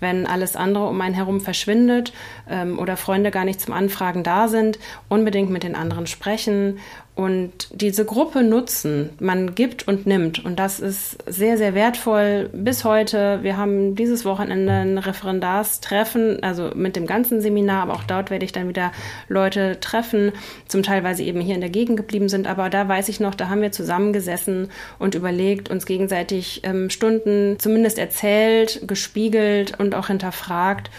[0.00, 2.12] wenn alles andere um einen herum verschwindet
[2.50, 6.80] ähm, oder Freunde gar nicht zum Anfragen da sind, unbedingt mit den anderen sprechen
[7.14, 9.10] und diese Gruppe nutzen.
[9.20, 10.42] Man gibt und nimmt.
[10.44, 13.40] Und das ist sehr, sehr wertvoll bis heute.
[13.42, 18.46] Wir haben dieses Wochenende ein Referendarstreffen, also mit dem ganzen Seminar, aber auch dort werde
[18.46, 18.92] ich dann wieder
[19.28, 20.32] Leute treffen,
[20.68, 22.46] zum Teil, weil sie eben hier in der Gegend geblieben sind.
[22.46, 27.58] Aber da weiß ich noch, da haben wir zusammengesessen und überlegt, uns gegenseitig ähm, Stunden
[27.58, 30.90] zumindest erzählt, gespiegelt und auch hinterfragt.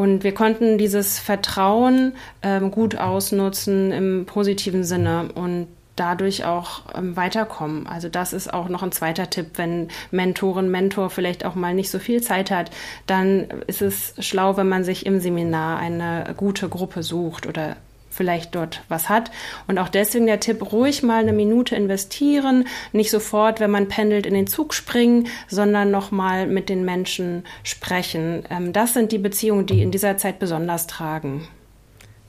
[0.00, 7.16] Und wir konnten dieses Vertrauen ähm, gut ausnutzen im positiven Sinne und dadurch auch ähm,
[7.16, 7.86] weiterkommen.
[7.86, 11.90] Also das ist auch noch ein zweiter Tipp, wenn Mentorin, Mentor vielleicht auch mal nicht
[11.90, 12.70] so viel Zeit hat,
[13.06, 17.76] dann ist es schlau, wenn man sich im Seminar eine gute Gruppe sucht oder
[18.10, 19.30] vielleicht dort was hat.
[19.66, 24.26] Und auch deswegen der Tipp, ruhig mal eine Minute investieren, nicht sofort, wenn man pendelt,
[24.26, 28.44] in den Zug springen, sondern nochmal mit den Menschen sprechen.
[28.50, 31.48] Ähm, das sind die Beziehungen, die in dieser Zeit besonders tragen.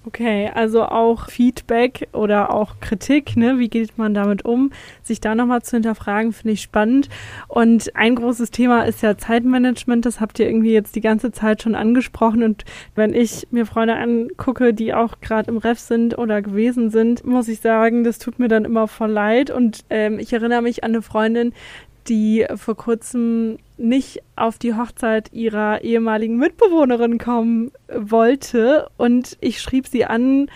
[0.04, 3.60] Okay, also auch Feedback oder auch Kritik, ne?
[3.60, 4.72] Wie geht man damit um?
[5.04, 7.08] Sich da nochmal zu hinterfragen, finde ich spannend.
[7.48, 10.04] Und ein großes Thema ist ja Zeitmanagement.
[10.08, 12.42] Das habt ihr irgendwie jetzt die ganze Zeit schon angesprochen.
[12.42, 17.24] Und wenn ich mir Freunde angucke, die auch gerade im Ref sind oder gewesen sind,
[17.24, 19.52] muss ich sagen, das tut mir dann immer voll leid.
[19.52, 21.54] Und ähm, ich erinnere mich an eine Freundin,
[22.08, 28.90] die vor kurzem nicht auf die Hochzeit ihrer ehemaligen Mitbewohnerin kommen wollte.
[28.98, 30.50] Und ich schrieb sie an,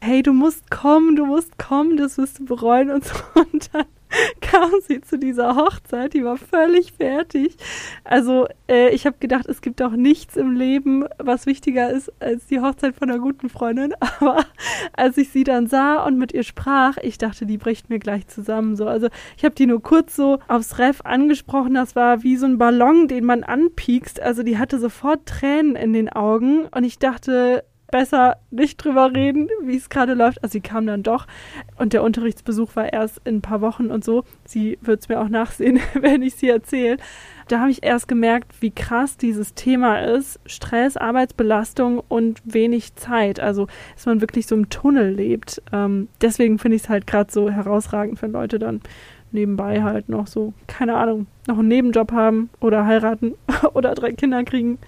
[0.00, 3.14] hey, du musst kommen, du musst kommen, das wirst du bereuen und so.
[3.52, 3.86] Und dann
[4.40, 7.56] kam sie zu dieser Hochzeit, die war völlig fertig.
[8.04, 12.46] Also äh, ich habe gedacht, es gibt auch nichts im Leben, was wichtiger ist als
[12.46, 13.94] die Hochzeit von einer guten Freundin.
[14.00, 14.44] Aber
[14.92, 18.26] als ich sie dann sah und mit ihr sprach, ich dachte, die bricht mir gleich
[18.28, 18.76] zusammen.
[18.76, 21.74] So, also ich habe die nur kurz so aufs Ref angesprochen.
[21.74, 24.20] Das war wie so ein Ballon, den man anpiekst.
[24.20, 27.64] Also die hatte sofort Tränen in den Augen und ich dachte,
[27.94, 30.42] besser nicht drüber reden, wie es gerade läuft.
[30.42, 31.28] Also sie kam dann doch
[31.78, 34.24] und der Unterrichtsbesuch war erst in ein paar Wochen und so.
[34.44, 36.96] Sie wird es mir auch nachsehen, wenn ich sie erzähle.
[37.46, 40.40] Da habe ich erst gemerkt, wie krass dieses Thema ist.
[40.44, 43.38] Stress, Arbeitsbelastung und wenig Zeit.
[43.38, 45.62] Also, dass man wirklich so im Tunnel lebt.
[45.72, 48.80] Ähm, deswegen finde ich es halt gerade so herausragend, wenn Leute dann
[49.30, 53.34] nebenbei halt noch so, keine Ahnung, noch einen Nebenjob haben oder heiraten
[53.72, 54.80] oder drei Kinder kriegen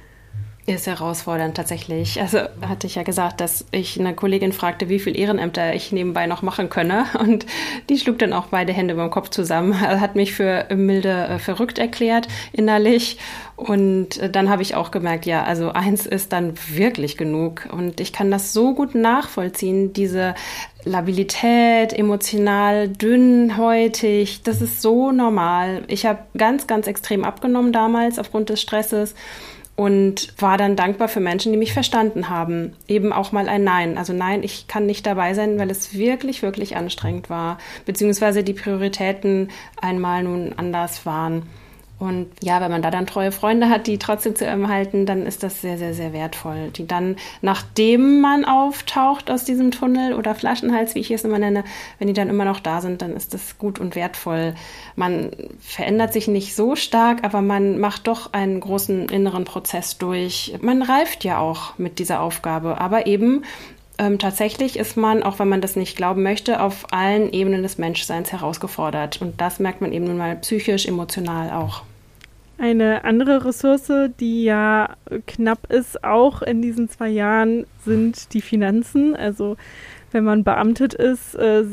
[0.69, 2.21] Ist herausfordernd tatsächlich.
[2.21, 6.27] Also hatte ich ja gesagt, dass ich eine Kollegin fragte, wie viel Ehrenämter ich nebenbei
[6.27, 7.07] noch machen könne.
[7.21, 7.47] Und
[7.89, 9.81] die schlug dann auch beide Hände beim Kopf zusammen.
[10.01, 13.19] Hat mich für milde äh, verrückt erklärt innerlich.
[13.55, 17.69] Und äh, dann habe ich auch gemerkt, ja, also eins ist dann wirklich genug.
[17.71, 20.35] Und ich kann das so gut nachvollziehen, diese
[20.85, 25.85] Labilität, emotional dünnhäutig, das ist so normal.
[25.87, 29.15] Ich habe ganz, ganz extrem abgenommen damals aufgrund des Stresses
[29.77, 32.75] und war dann dankbar für Menschen, die mich verstanden haben.
[32.89, 33.99] Eben auch mal ein Nein.
[33.99, 38.55] Also nein, ich kann nicht dabei sein, weil es wirklich, wirklich anstrengend war, beziehungsweise die
[38.55, 41.43] Prioritäten einmal nun anders waren.
[41.99, 45.25] Und ja, wenn man da dann treue Freunde hat, die trotzdem zu einem halten, dann
[45.25, 46.71] ist das sehr, sehr, sehr wertvoll.
[46.77, 51.65] Die dann, nachdem man auftaucht aus diesem Tunnel oder Flaschenhals, wie ich es immer nenne,
[51.99, 54.55] wenn die dann immer noch da sind, dann ist das gut und wertvoll.
[54.95, 60.55] Man verändert sich nicht so stark, aber man macht doch einen großen inneren Prozess durch.
[60.61, 63.43] Man reift ja auch mit dieser Aufgabe, aber eben
[63.99, 67.79] ähm, tatsächlich ist man, auch wenn man das nicht glauben möchte, auf allen Ebenen des
[67.79, 69.21] Menschseins herausgefordert.
[69.23, 71.83] Und das merkt man eben nun mal psychisch, emotional auch.
[72.59, 79.15] Eine andere Ressource, die ja knapp ist, auch in diesen zwei Jahren, sind die Finanzen.
[79.15, 79.57] Also
[80.13, 81.65] wenn man beamtet ist, äh,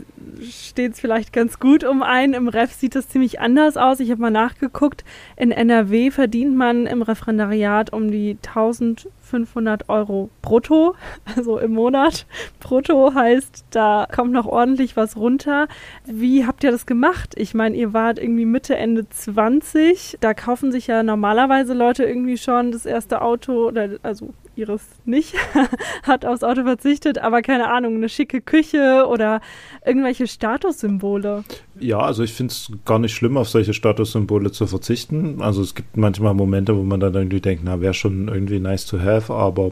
[0.41, 2.33] steht es vielleicht ganz gut um einen.
[2.33, 4.01] Im Ref sieht das ziemlich anders aus.
[4.01, 5.05] Ich habe mal nachgeguckt.
[5.37, 10.93] In NRW verdient man im Referendariat um die 1000 500 Euro brutto,
[11.35, 12.27] also im Monat.
[12.59, 15.67] Brutto heißt, da kommt noch ordentlich was runter.
[16.05, 17.33] Wie habt ihr das gemacht?
[17.35, 20.17] Ich meine, ihr wart irgendwie Mitte, Ende 20.
[20.21, 25.35] Da kaufen sich ja normalerweise Leute irgendwie schon das erste Auto oder also Iris nicht,
[26.03, 29.41] hat aufs Auto verzichtet, aber keine Ahnung, eine schicke Küche oder
[29.85, 31.43] irgendwelche Statussymbole.
[31.79, 35.41] Ja, also ich finde es gar nicht schlimm, auf solche Statussymbole zu verzichten.
[35.41, 38.85] Also es gibt manchmal Momente, wo man dann irgendwie denkt, na, wäre schon irgendwie nice
[38.85, 39.71] to have, aber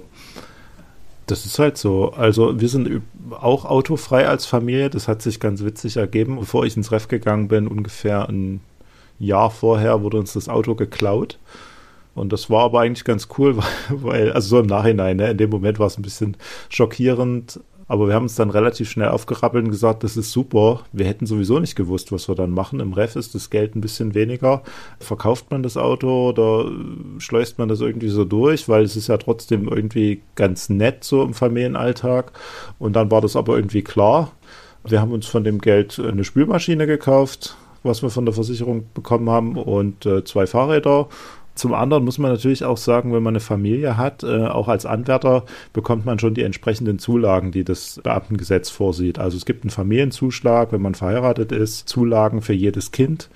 [1.27, 2.11] das ist halt so.
[2.11, 4.89] Also wir sind auch autofrei als Familie.
[4.89, 6.37] Das hat sich ganz witzig ergeben.
[6.37, 8.59] Bevor ich ins Ref gegangen bin, ungefähr ein
[9.17, 11.37] Jahr vorher, wurde uns das Auto geklaut.
[12.13, 13.58] Und das war aber eigentlich ganz cool,
[13.89, 16.38] weil, also so im Nachhinein, ne, in dem Moment war es ein bisschen
[16.69, 17.60] schockierend,
[17.91, 20.80] aber wir haben uns dann relativ schnell aufgerappelt und gesagt, das ist super.
[20.93, 22.80] Wir hätten sowieso nicht gewusst, was wir dann machen.
[22.80, 24.63] Im Ref ist das Geld ein bisschen weniger.
[25.02, 26.71] Verkauft man das Auto oder
[27.17, 31.21] schleust man das irgendwie so durch, weil es ist ja trotzdem irgendwie ganz nett so
[31.21, 32.32] im Familienalltag.
[32.80, 34.32] Und dann war das aber irgendwie klar.
[34.86, 39.30] Wir haben uns von dem Geld eine Spülmaschine gekauft, was wir von der Versicherung bekommen
[39.30, 41.10] haben, und äh, zwei Fahrräder
[41.55, 44.85] zum anderen muss man natürlich auch sagen, wenn man eine Familie hat, äh, auch als
[44.85, 49.19] Anwärter bekommt man schon die entsprechenden Zulagen, die das Beamtengesetz vorsieht.
[49.19, 53.29] Also es gibt einen Familienzuschlag, wenn man verheiratet ist, Zulagen für jedes Kind.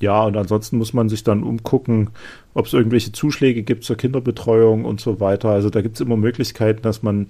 [0.00, 2.10] Ja, und ansonsten muss man sich dann umgucken,
[2.54, 5.50] ob es irgendwelche Zuschläge gibt zur Kinderbetreuung und so weiter.
[5.50, 7.28] Also da gibt es immer Möglichkeiten, dass man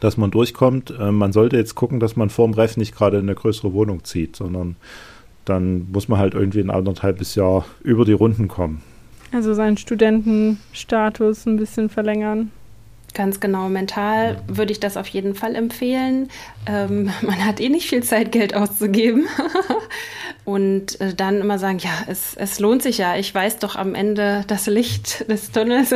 [0.00, 0.94] dass man durchkommt.
[0.98, 4.04] Äh, man sollte jetzt gucken, dass man vorm Ref nicht gerade in eine größere Wohnung
[4.04, 4.76] zieht, sondern
[5.44, 8.82] dann muss man halt irgendwie ein anderthalbes Jahr über die Runden kommen.
[9.34, 12.52] Also seinen Studentenstatus ein bisschen verlängern.
[13.14, 16.28] Ganz genau, mental würde ich das auf jeden Fall empfehlen.
[16.66, 19.26] Ähm, man hat eh nicht viel Zeit, Geld auszugeben.
[20.44, 23.16] und äh, dann immer sagen, ja, es, es lohnt sich ja.
[23.16, 25.94] Ich weiß doch am Ende das Licht des Tunnels.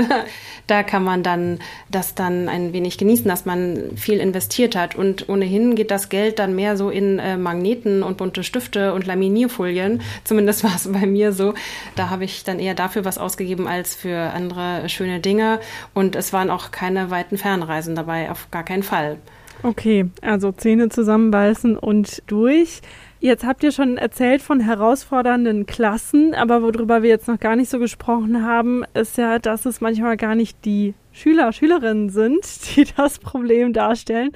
[0.67, 1.59] da kann man dann
[1.91, 4.95] das dann ein wenig genießen, dass man viel investiert hat.
[4.95, 9.07] Und ohnehin geht das Geld dann mehr so in äh, Magneten und bunte Stifte und
[9.07, 10.03] Laminierfolien.
[10.25, 11.55] Zumindest war es bei mir so.
[11.97, 15.61] Da habe ich dann eher dafür was ausgegeben als für andere schöne Dinge.
[15.95, 19.19] Und es waren auch keine weiten Fernreisen dabei, auf gar keinen Fall.
[19.63, 22.81] Okay, also Zähne zusammenbeißen und durch.
[23.21, 27.69] Jetzt habt ihr schon erzählt von herausfordernden Klassen, aber worüber wir jetzt noch gar nicht
[27.69, 32.87] so gesprochen haben, ist ja, dass es manchmal gar nicht die Schüler, Schülerinnen sind, die
[32.97, 34.31] das Problem darstellen,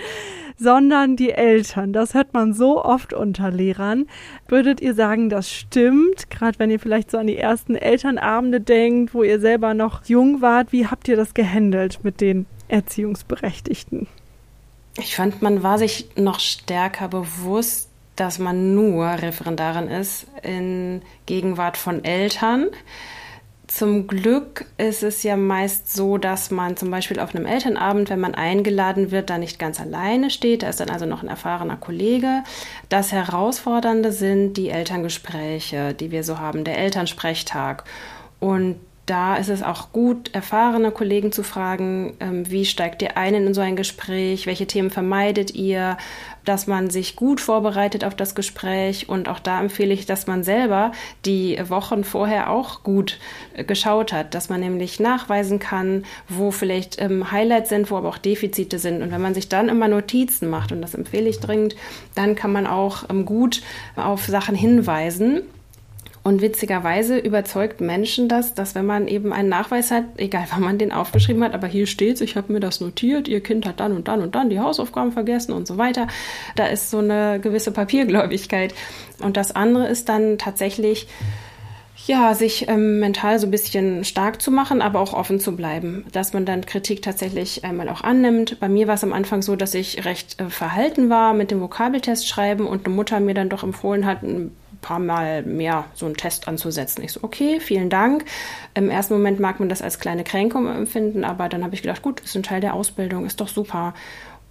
[0.57, 1.93] sondern die Eltern.
[1.93, 4.07] Das hört man so oft unter Lehrern.
[4.49, 6.29] Würdet ihr sagen, das stimmt?
[6.31, 10.43] Gerade wenn ihr vielleicht so an die ersten Elternabende denkt, wo ihr selber noch jung
[10.43, 14.09] wart, wie habt ihr das gehandelt mit den Erziehungsberechtigten?
[14.99, 21.79] Ich fand, man war sich noch stärker bewusst, dass man nur Referendarin ist in Gegenwart
[21.79, 22.67] von Eltern.
[23.69, 28.21] Zum Glück ist es ja meist so, dass man zum Beispiel auf einem Elternabend, wenn
[28.21, 30.63] man eingeladen wird, da nicht ganz alleine steht.
[30.63, 32.45] Da ist dann also noch ein erfahrener Kollege.
[32.91, 37.85] Das Herausfordernde sind die Elterngespräche, die wir so haben, der Elternsprechtag.
[38.41, 38.77] Und
[39.13, 43.53] da ist es auch gut, erfahrene Kollegen zu fragen, ähm, wie steigt ihr ein in
[43.53, 45.99] so ein Gespräch, welche Themen vermeidet ihr,
[46.47, 50.45] dass man sich gut vorbereitet auf das Gespräch und auch da empfehle ich, dass man
[50.45, 50.93] selber
[51.27, 53.19] die Wochen vorher auch gut
[53.53, 58.09] äh, geschaut hat, dass man nämlich nachweisen kann, wo vielleicht ähm, Highlights sind, wo aber
[58.09, 59.03] auch Defizite sind.
[59.03, 61.77] Und wenn man sich dann immer Notizen macht, und das empfehle ich dringend,
[62.15, 63.61] dann kann man auch ähm, gut
[63.95, 65.43] auf Sachen hinweisen
[66.25, 70.79] und witzigerweise überzeugt Menschen das, dass wenn man eben einen Nachweis hat, egal wann man
[70.79, 73.93] den aufgeschrieben hat, aber hier steht's, ich habe mir das notiert, ihr Kind hat dann
[73.93, 76.07] und dann und dann die Hausaufgaben vergessen und so weiter.
[76.55, 78.73] Da ist so eine gewisse Papiergläubigkeit.
[79.21, 81.09] Und das andere ist dann tatsächlich,
[82.07, 86.05] ja, sich ähm, mental so ein bisschen stark zu machen, aber auch offen zu bleiben,
[86.13, 88.61] dass man dann Kritik tatsächlich einmal auch annimmt.
[88.61, 91.61] Bei mir war es am Anfang so, dass ich recht äh, verhalten war mit dem
[91.61, 94.23] Vokabeltest schreiben und eine Mutter mir dann doch empfohlen hat,
[94.83, 97.03] paar Mal mehr so einen Test anzusetzen.
[97.03, 98.27] Ich so, okay, vielen Dank.
[98.75, 102.03] Im ersten Moment mag man das als kleine Kränkung empfinden, aber dann habe ich gedacht,
[102.03, 103.95] gut, ist ein Teil der Ausbildung, ist doch super.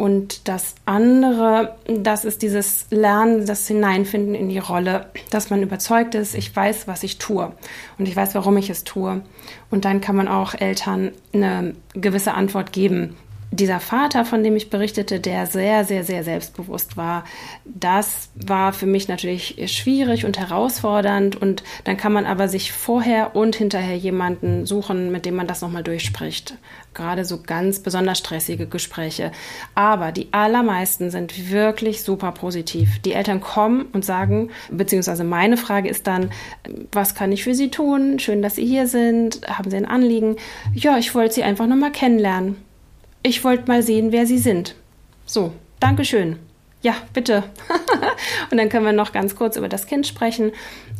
[0.02, 6.16] Und das andere, das ist dieses Lernen, das Hineinfinden in die Rolle, dass man überzeugt
[6.16, 7.52] ist, ich weiß, was ich tue
[8.00, 9.22] und ich weiß, warum ich es tue.
[9.70, 13.16] Und dann kann man auch Eltern eine gewisse Antwort geben,
[13.54, 17.26] dieser Vater, von dem ich berichtete, der sehr, sehr, sehr selbstbewusst war,
[17.66, 21.36] das war für mich natürlich schwierig und herausfordernd.
[21.36, 25.62] Und dann kann man aber sich vorher und hinterher jemanden suchen, mit dem man das
[25.62, 26.56] nochmal durchspricht.
[26.94, 29.34] Gerade so ganz besonders stressige Gespräche.
[29.76, 33.00] Aber die allermeisten sind wirklich super positiv.
[33.00, 36.32] Die Eltern kommen und sagen, beziehungsweise meine Frage ist dann,
[36.94, 38.18] was kann ich für Sie tun?
[38.20, 39.42] Schön, dass Sie hier sind.
[39.46, 40.38] Haben Sie ein Anliegen?
[40.74, 42.71] Ja, ich wollte Sie einfach nochmal kennenlernen.
[43.24, 44.76] Ich wollte mal sehen, wer Sie sind.
[45.26, 46.38] So, Dankeschön.
[46.82, 47.44] Ja, bitte.
[48.52, 50.52] und dann können wir noch ganz kurz über das Kind sprechen.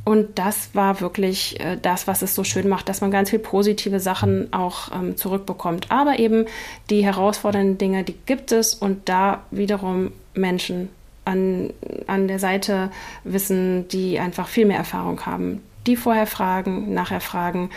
[0.06, 3.40] Und das war wirklich äh, das, was es so schön macht, dass man ganz viel
[3.40, 5.88] positive Sachen auch ähm, zurückbekommt.
[5.90, 6.46] Aber eben
[6.90, 10.90] die herausfordernden Dinge, die gibt es und da wiederum Menschen
[11.26, 11.72] an,
[12.08, 12.92] an der Seite
[13.24, 17.70] wissen, die einfach viel mehr Erfahrung haben, die vorher fragen, nachher fragen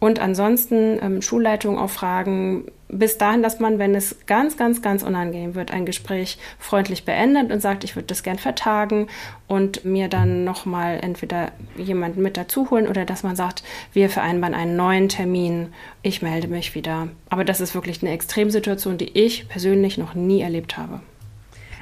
[0.00, 5.02] und ansonsten ähm, Schulleitung auch fragen, bis dahin, dass man, wenn es ganz, ganz, ganz
[5.02, 9.08] unangenehm wird, ein Gespräch freundlich beendet und sagt, ich würde das gern vertagen
[9.46, 13.62] und mir dann nochmal entweder jemanden mit dazu holen oder dass man sagt,
[13.92, 15.68] wir vereinbaren einen neuen Termin,
[16.02, 17.08] ich melde mich wieder.
[17.28, 21.00] Aber das ist wirklich eine Extremsituation, die ich persönlich noch nie erlebt habe.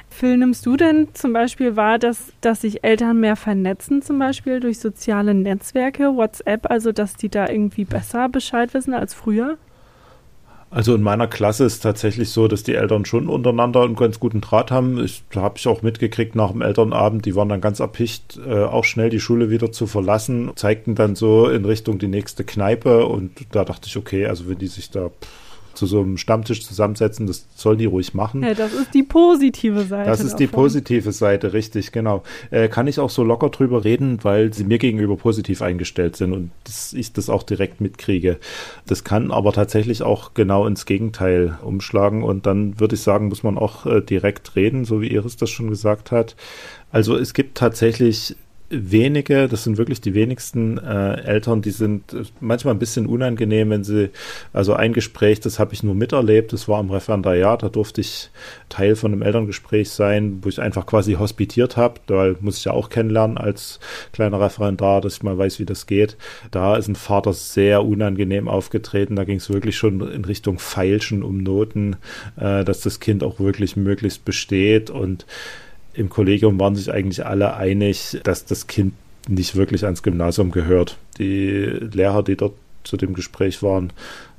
[0.09, 4.59] Phil, nimmst du denn zum Beispiel wahr, dass, dass sich Eltern mehr vernetzen, zum Beispiel
[4.59, 9.57] durch soziale Netzwerke, WhatsApp, also dass die da irgendwie besser Bescheid wissen als früher?
[10.69, 14.41] Also in meiner Klasse ist tatsächlich so, dass die Eltern schon untereinander einen ganz guten
[14.41, 15.03] Draht haben.
[15.03, 18.83] Ich habe ich auch mitgekriegt nach dem Elternabend, die waren dann ganz erpicht, äh, auch
[18.83, 23.31] schnell die Schule wieder zu verlassen, zeigten dann so in Richtung die nächste Kneipe und
[23.51, 25.46] da dachte ich, okay, also wenn die sich da pff,
[25.77, 28.43] zu so einem Stammtisch zusammensetzen, das sollen die ruhig machen.
[28.43, 30.09] Ja, das ist die positive Seite.
[30.09, 30.37] Das ist davon.
[30.37, 32.23] die positive Seite, richtig, genau.
[32.49, 36.33] Äh, kann ich auch so locker drüber reden, weil sie mir gegenüber positiv eingestellt sind
[36.33, 38.39] und das, ich das auch direkt mitkriege.
[38.87, 43.43] Das kann aber tatsächlich auch genau ins Gegenteil umschlagen und dann würde ich sagen, muss
[43.43, 46.35] man auch äh, direkt reden, so wie Iris das schon gesagt hat.
[46.91, 48.35] Also es gibt tatsächlich
[48.69, 53.83] wenige, das sind wirklich die wenigsten äh, Eltern, die sind manchmal ein bisschen unangenehm, wenn
[53.83, 54.09] sie,
[54.51, 58.29] also ein Gespräch, das habe ich nur miterlebt, das war im Referendariat, da durfte ich
[58.67, 62.73] Teil von einem Elterngespräch sein, wo ich einfach quasi hospitiert habe, da muss ich ja
[62.73, 63.79] auch kennenlernen als
[64.11, 66.17] kleiner Referendar, dass ich mal weiß, wie das geht.
[66.51, 71.23] Da ist ein Vater sehr unangenehm aufgetreten, da ging es wirklich schon in Richtung Feilschen
[71.23, 71.95] um Noten,
[72.35, 75.25] äh, dass das Kind auch wirklich möglichst besteht und
[75.97, 78.93] im Kollegium waren sich eigentlich alle einig, dass das Kind
[79.27, 80.97] nicht wirklich ans Gymnasium gehört.
[81.17, 83.91] Die Lehrer, die dort zu dem Gespräch waren,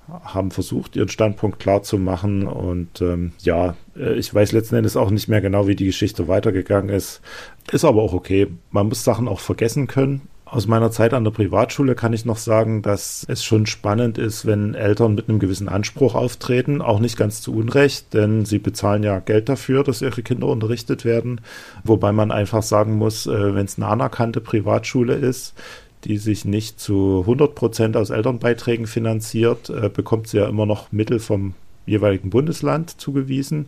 [0.08, 2.46] haben versucht, ihren Standpunkt klar zu machen.
[2.46, 6.28] Und ähm, ja, äh, ich weiß letzten Endes auch nicht mehr genau, wie die Geschichte
[6.28, 7.20] weitergegangen ist.
[7.72, 8.46] Ist aber auch okay.
[8.70, 10.22] Man muss Sachen auch vergessen können.
[10.50, 14.46] Aus meiner Zeit an der Privatschule kann ich noch sagen, dass es schon spannend ist,
[14.46, 19.02] wenn Eltern mit einem gewissen Anspruch auftreten, auch nicht ganz zu Unrecht, denn sie bezahlen
[19.02, 21.42] ja Geld dafür, dass ihre Kinder unterrichtet werden.
[21.84, 25.52] Wobei man einfach sagen muss, äh, wenn es eine anerkannte Privatschule ist,
[26.04, 30.92] die sich nicht zu 100 Prozent aus Elternbeiträgen finanziert, äh, bekommt sie ja immer noch
[30.92, 31.52] Mittel vom
[31.84, 33.66] jeweiligen Bundesland zugewiesen.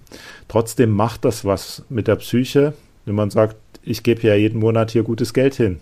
[0.49, 2.72] Trotzdem macht das was mit der Psyche,
[3.05, 5.78] wenn man sagt, ich gebe ja jeden Monat hier gutes Geld hin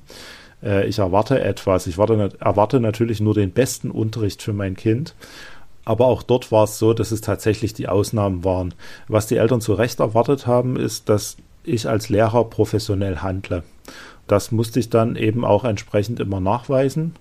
[0.63, 1.87] äh, ich erwarte etwas.
[1.87, 5.15] Ich warte, erwarte natürlich nur den besten Unterricht für mein Kind.
[5.85, 8.75] Aber auch dort war es so, dass es tatsächlich die Ausnahmen waren.
[9.09, 13.63] Was die Eltern zu Recht erwartet haben, ist, dass ich als Lehrer professionell handle.
[14.27, 17.15] Das musste ich dann eben auch entsprechend immer nachweisen.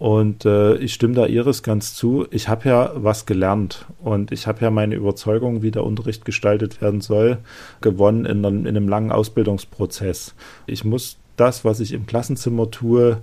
[0.00, 2.26] Und äh, ich stimme da Iris ganz zu.
[2.30, 6.80] Ich habe ja was gelernt und ich habe ja meine Überzeugung, wie der Unterricht gestaltet
[6.80, 7.36] werden soll,
[7.82, 10.34] gewonnen in in einem langen Ausbildungsprozess.
[10.66, 13.20] Ich muss das, was ich im Klassenzimmer tue,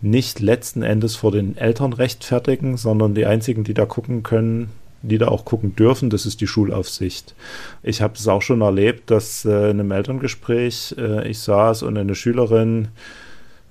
[0.00, 4.70] nicht letzten Endes vor den Eltern rechtfertigen, sondern die einzigen, die da gucken können,
[5.02, 7.34] die da auch gucken dürfen, das ist die Schulaufsicht.
[7.82, 11.96] Ich habe es auch schon erlebt, dass äh, in einem Elterngespräch äh, ich saß und
[11.96, 12.88] eine Schülerin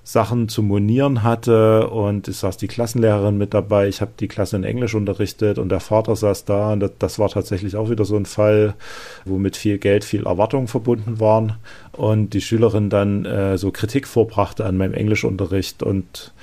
[0.03, 3.87] Sachen zu monieren hatte und es saß die Klassenlehrerin mit dabei.
[3.87, 7.19] Ich habe die Klasse in Englisch unterrichtet und der Vater saß da und das, das,
[7.19, 8.73] war tatsächlich auch wieder so ein Fall,
[9.25, 11.57] wo mit viel Geld viel Erwartungen verbunden waren
[11.91, 16.33] und die Schülerin dann äh, so Kritik vorbrachte an meinem Englischunterricht und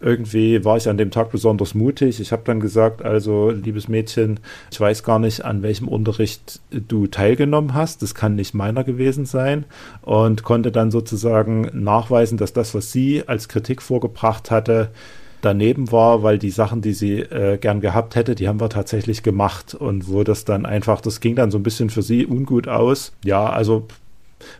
[0.00, 2.20] irgendwie war ich an dem Tag besonders mutig.
[2.20, 4.40] Ich habe dann gesagt, also liebes Mädchen,
[4.70, 8.00] ich weiß gar nicht, an welchem Unterricht du teilgenommen hast.
[8.02, 9.66] Das kann nicht meiner gewesen sein.
[10.02, 14.90] Und konnte dann sozusagen nachweisen, dass das, was sie als Kritik vorgebracht hatte,
[15.42, 19.22] daneben war, weil die Sachen, die sie äh, gern gehabt hätte, die haben wir tatsächlich
[19.22, 19.74] gemacht.
[19.74, 23.12] Und wo das dann einfach, das ging dann so ein bisschen für sie ungut aus.
[23.22, 23.86] Ja, also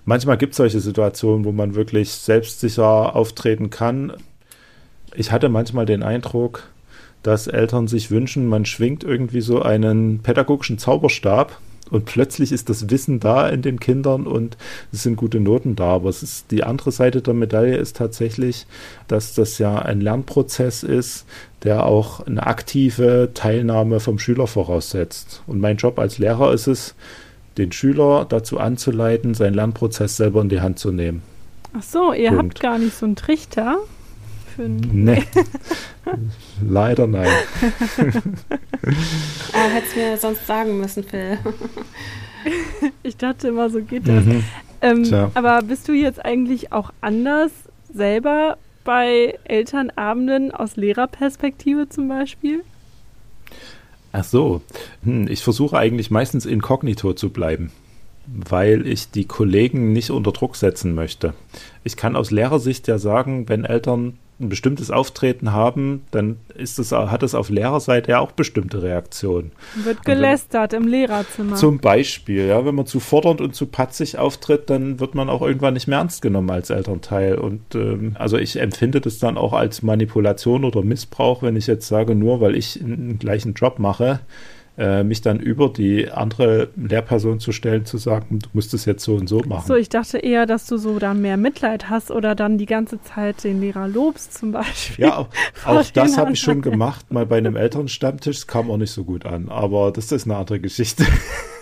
[0.04, 4.12] manchmal gibt es solche Situationen, wo man wirklich selbstsicher auftreten kann
[5.14, 6.70] ich hatte manchmal den Eindruck,
[7.22, 11.58] dass Eltern sich wünschen, man schwingt irgendwie so einen pädagogischen Zauberstab
[11.90, 14.56] und plötzlich ist das Wissen da in den Kindern und
[14.92, 15.86] es sind gute Noten da.
[15.86, 18.66] Aber es ist die andere Seite der Medaille ist tatsächlich,
[19.08, 21.26] dass das ja ein Lernprozess ist,
[21.64, 25.42] der auch eine aktive Teilnahme vom Schüler voraussetzt.
[25.46, 26.94] Und mein Job als Lehrer ist es,
[27.58, 31.22] den Schüler dazu anzuleiten, seinen Lernprozess selber in die Hand zu nehmen.
[31.76, 32.42] Ach so, ihr Punkt.
[32.42, 33.78] habt gar nicht so einen Trichter,
[34.50, 34.76] für ein.
[34.92, 35.22] Nee.
[36.62, 37.28] Leider nein.
[39.52, 41.38] ah, Hättest mir sonst sagen müssen, Phil.
[43.02, 44.24] ich dachte immer, so geht das.
[44.24, 44.44] Mhm.
[44.82, 47.50] Ähm, aber bist du jetzt eigentlich auch anders
[47.92, 52.64] selber bei Elternabenden aus Lehrerperspektive zum Beispiel?
[54.12, 54.62] Ach so,
[55.04, 57.70] hm, ich versuche eigentlich meistens inkognito zu bleiben
[58.32, 61.34] weil ich die Kollegen nicht unter Druck setzen möchte.
[61.84, 66.92] Ich kann aus Lehrersicht ja sagen, wenn Eltern ein bestimmtes Auftreten haben, dann ist es,
[66.92, 69.52] hat es auf Lehrerseite ja auch bestimmte Reaktionen.
[69.74, 71.56] Wird gelästert wenn, im Lehrerzimmer.
[71.56, 75.42] Zum Beispiel, ja, wenn man zu fordernd und zu patzig auftritt, dann wird man auch
[75.42, 77.36] irgendwann nicht mehr ernst genommen als Elternteil.
[77.36, 81.88] Und ähm, also ich empfinde das dann auch als Manipulation oder Missbrauch, wenn ich jetzt
[81.88, 84.20] sage, nur weil ich einen gleichen Job mache,
[84.80, 89.04] äh, mich dann über die andere Lehrperson zu stellen, zu sagen, du musst es jetzt
[89.04, 89.66] so und so machen.
[89.66, 93.00] So, ich dachte eher, dass du so dann mehr Mitleid hast oder dann die ganze
[93.02, 95.04] Zeit den Lehrer lobst zum Beispiel.
[95.04, 95.28] Ja, auch,
[95.66, 99.26] auch das habe ich schon gemacht, mal bei einem Elternstammtisch, kam auch nicht so gut
[99.26, 101.04] an, aber das ist eine andere Geschichte.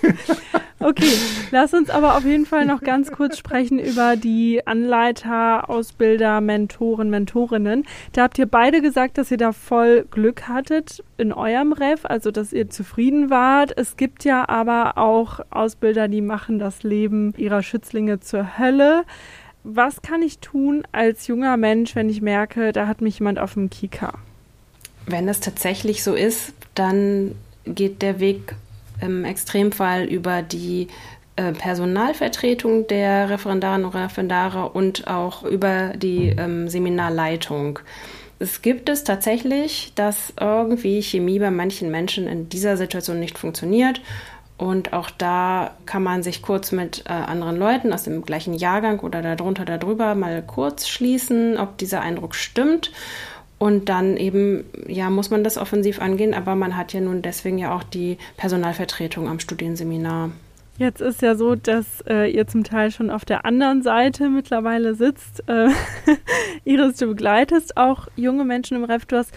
[0.81, 1.13] Okay,
[1.51, 7.11] lass uns aber auf jeden Fall noch ganz kurz sprechen über die Anleiter, Ausbilder, Mentoren,
[7.11, 7.85] Mentorinnen.
[8.13, 12.31] Da habt ihr beide gesagt, dass ihr da voll Glück hattet in eurem Ref, also
[12.31, 13.73] dass ihr zufrieden wart.
[13.77, 19.03] Es gibt ja aber auch Ausbilder, die machen das Leben ihrer Schützlinge zur Hölle.
[19.65, 23.55] Was kann ich tun als junger Mensch, wenn ich merke, da hat mich jemand auf
[23.55, 24.15] dem Kika?
[25.07, 28.55] Wenn es tatsächlich so ist, dann geht der Weg
[29.01, 30.89] im Extremfall über die
[31.37, 37.79] äh, Personalvertretung der Referendarinnen und Referendare und auch über die ähm, Seminarleitung.
[38.41, 44.01] Es gibt es tatsächlich, dass irgendwie Chemie bei manchen Menschen in dieser Situation nicht funktioniert.
[44.57, 48.99] Und auch da kann man sich kurz mit äh, anderen Leuten aus dem gleichen Jahrgang
[49.01, 52.91] oder darunter, darüber mal kurz schließen, ob dieser Eindruck stimmt.
[53.59, 57.59] Und dann eben, ja, muss man das offensiv angehen, aber man hat ja nun deswegen
[57.59, 60.31] ja auch die Personalvertretung am Studienseminar.
[60.79, 64.95] Jetzt ist ja so, dass äh, ihr zum Teil schon auf der anderen Seite mittlerweile
[64.95, 65.43] sitzt.
[65.49, 65.71] Äh,
[66.65, 69.05] Iris, du begleitest auch junge Menschen im Ref.
[69.05, 69.35] Du hast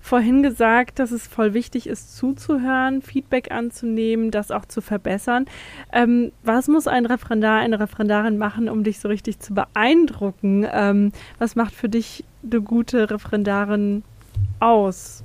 [0.00, 5.46] vorhin gesagt, dass es voll wichtig ist, zuzuhören, Feedback anzunehmen, das auch zu verbessern.
[5.92, 10.64] Ähm, was muss ein Referendar, eine Referendarin machen, um dich so richtig zu beeindrucken?
[10.70, 11.10] Ähm,
[11.40, 14.02] was macht für dich eine gute Referendarin
[14.60, 15.22] aus?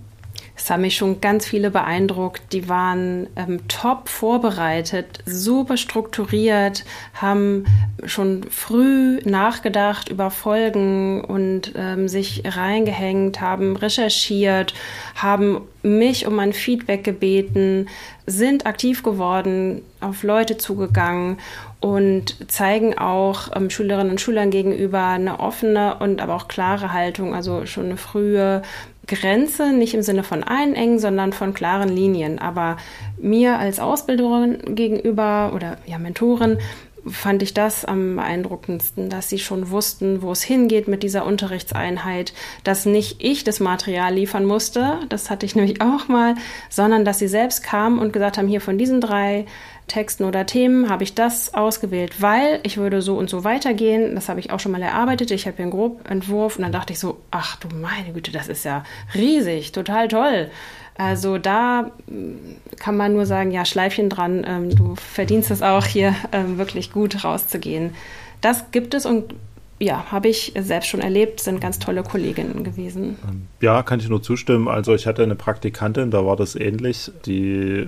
[0.56, 2.52] Es haben mich schon ganz viele beeindruckt.
[2.52, 7.66] Die waren ähm, top vorbereitet, super strukturiert, haben
[8.04, 14.74] schon früh nachgedacht über Folgen und ähm, sich reingehängt, haben recherchiert,
[15.16, 17.88] haben mich um ein Feedback gebeten,
[18.26, 21.38] sind aktiv geworden, auf Leute zugegangen
[21.82, 27.34] und zeigen auch ähm, Schülerinnen und Schülern gegenüber eine offene und aber auch klare Haltung,
[27.34, 28.62] also schon eine frühe
[29.08, 32.38] Grenze, nicht im Sinne von einengen, sondern von klaren Linien.
[32.38, 32.78] Aber
[33.18, 36.60] mir als Ausbilderin gegenüber oder ja, Mentorin
[37.08, 42.34] fand ich das am beeindruckendsten, dass sie schon wussten, wo es hingeht mit dieser Unterrichtseinheit,
[42.64, 46.36] dass nicht ich das Material liefern musste, das hatte ich nämlich auch mal,
[46.70, 49.46] sondern dass sie selbst kamen und gesagt haben, hier von diesen drei
[49.90, 54.16] Texten oder Themen habe ich das ausgewählt, weil ich würde so und so weitergehen.
[54.16, 55.32] Das habe ich auch schon mal erarbeitet.
[55.32, 58.48] Ich habe hier einen Grobentwurf und dann dachte ich so, ach du meine Güte, das
[58.48, 60.50] ist ja riesig, total toll.
[60.98, 65.86] Also da mm, kann man nur sagen, ja, Schleifchen dran, ähm, du verdienst es auch
[65.86, 67.96] hier ähm, wirklich gut rauszugehen.
[68.42, 69.34] Das gibt es und
[69.80, 73.18] ja, habe ich selbst schon erlebt, sind ganz tolle Kolleginnen gewesen.
[73.28, 74.68] Ähm, ja, kann ich nur zustimmen.
[74.68, 77.88] Also ich hatte eine Praktikantin, da war das ähnlich, die,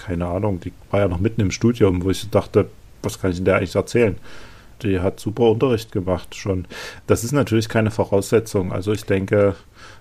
[0.00, 2.70] keine Ahnung, die war ja noch mitten im Studium, wo ich dachte,
[3.02, 4.16] was kann ich denn der eigentlich erzählen?
[4.82, 6.66] Die hat super Unterricht gemacht schon.
[7.06, 8.72] Das ist natürlich keine Voraussetzung.
[8.72, 9.56] Also ich denke,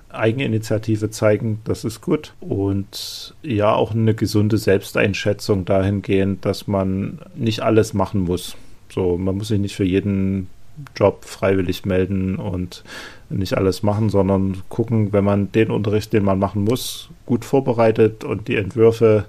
[0.09, 2.33] Eigeninitiative zeigen, das ist gut.
[2.39, 8.55] Und ja, auch eine gesunde Selbsteinschätzung dahingehend, dass man nicht alles machen muss.
[8.89, 10.47] So, man muss sich nicht für jeden
[10.95, 12.85] Job freiwillig melden und
[13.29, 18.23] nicht alles machen, sondern gucken, wenn man den Unterricht, den man machen muss, gut vorbereitet
[18.23, 19.25] und die Entwürfe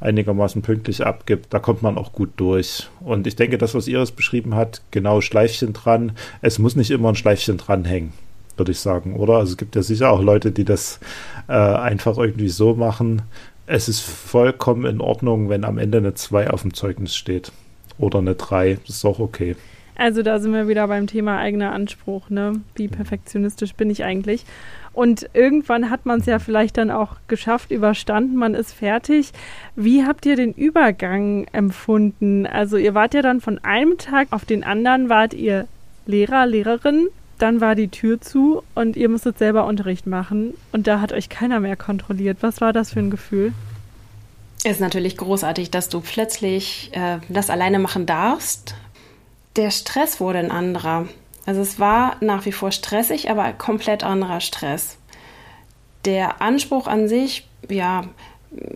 [0.00, 2.88] einigermaßen pünktlich abgibt, da kommt man auch gut durch.
[3.00, 7.10] Und ich denke, das, was Iris beschrieben hat, genau Schleifchen dran, es muss nicht immer
[7.10, 8.12] ein Schleifchen dranhängen
[8.56, 9.34] würde ich sagen, oder?
[9.34, 11.00] Also es gibt ja sicher auch Leute, die das
[11.48, 13.22] äh, einfach irgendwie so machen.
[13.66, 17.52] Es ist vollkommen in Ordnung, wenn am Ende eine 2 auf dem Zeugnis steht.
[17.98, 18.78] Oder eine 3.
[18.86, 19.56] Das ist auch okay.
[19.96, 22.60] Also da sind wir wieder beim Thema eigener Anspruch, ne?
[22.74, 24.44] Wie perfektionistisch bin ich eigentlich?
[24.96, 29.30] Und irgendwann hat man es ja vielleicht dann auch geschafft, überstanden, man ist fertig.
[29.76, 32.46] Wie habt ihr den Übergang empfunden?
[32.46, 35.68] Also ihr wart ja dann von einem Tag auf den anderen, wart ihr
[36.06, 41.00] Lehrer, Lehrerin dann war die Tür zu und ihr musstet selber Unterricht machen und da
[41.00, 42.38] hat euch keiner mehr kontrolliert.
[42.40, 43.52] Was war das für ein Gefühl?
[44.64, 48.74] Es ist natürlich großartig, dass du plötzlich äh, das alleine machen darfst.
[49.56, 51.06] Der Stress wurde ein anderer.
[51.46, 54.98] Also es war nach wie vor stressig, aber komplett anderer Stress.
[56.04, 58.04] Der Anspruch an sich, ja,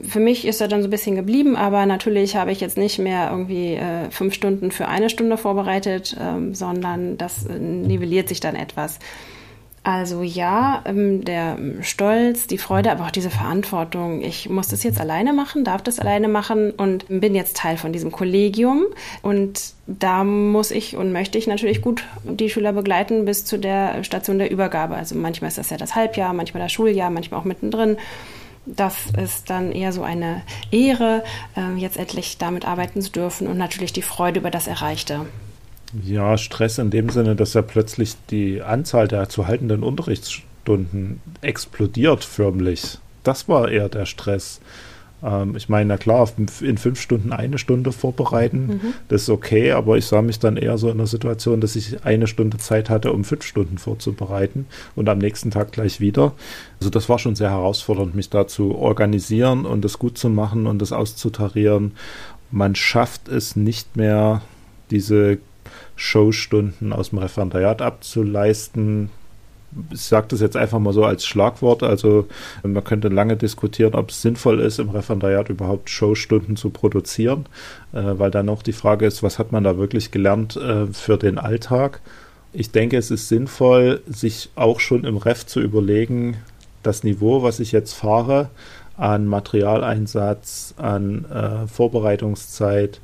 [0.03, 2.99] für mich ist er dann so ein bisschen geblieben, aber natürlich habe ich jetzt nicht
[2.99, 8.41] mehr irgendwie äh, fünf Stunden für eine Stunde vorbereitet, ähm, sondern das äh, nivelliert sich
[8.41, 8.99] dann etwas.
[9.83, 14.21] Also ja, ähm, der Stolz, die Freude, aber auch diese Verantwortung.
[14.21, 17.91] Ich muss das jetzt alleine machen, darf das alleine machen und bin jetzt Teil von
[17.91, 18.85] diesem Kollegium.
[19.23, 24.05] Und da muss ich und möchte ich natürlich gut die Schüler begleiten bis zu der
[24.05, 24.97] Station der Übergabe.
[24.97, 27.97] Also manchmal ist das ja das Halbjahr, manchmal das Schuljahr, manchmal auch mittendrin
[28.67, 31.25] das ist dann eher so eine Ehre,
[31.57, 35.27] äh, jetzt endlich damit arbeiten zu dürfen und natürlich die Freude über das Erreichte.
[36.05, 42.25] Ja, Stress in dem Sinne, dass ja plötzlich die Anzahl der zu haltenden Unterrichtsstunden explodiert
[42.25, 42.99] förmlich.
[43.25, 44.61] Das war eher der Stress.
[45.23, 46.29] Ähm, ich meine, na klar,
[46.61, 48.95] in fünf Stunden eine Stunde vorbereiten, mhm.
[49.09, 52.05] das ist okay, aber ich sah mich dann eher so in der Situation, dass ich
[52.05, 54.67] eine Stunde Zeit hatte, um fünf Stunden vorzubereiten
[54.97, 56.33] und am nächsten Tag gleich wieder.
[56.79, 60.67] Also das war schon sehr herausfordernd, mich da zu organisieren und das gut zu machen
[60.67, 61.93] und das auszutarieren.
[62.51, 64.43] Man schafft es nicht mehr,
[64.91, 65.39] diese
[66.01, 69.11] Showstunden aus dem Referendariat abzuleisten
[69.93, 71.83] ich sage das jetzt einfach mal so als Schlagwort.
[71.83, 72.27] Also
[72.63, 77.47] man könnte lange diskutieren, ob es sinnvoll ist, im Referendariat überhaupt Showstunden zu produzieren,
[77.93, 81.17] äh, weil dann auch die Frage ist, was hat man da wirklich gelernt äh, für
[81.19, 82.01] den Alltag.
[82.53, 86.39] Ich denke, es ist sinnvoll, sich auch schon im Ref zu überlegen,
[86.83, 88.51] das Niveau, was ich jetzt fahre,
[88.97, 93.01] an Materialeinsatz, an äh, Vorbereitungszeit,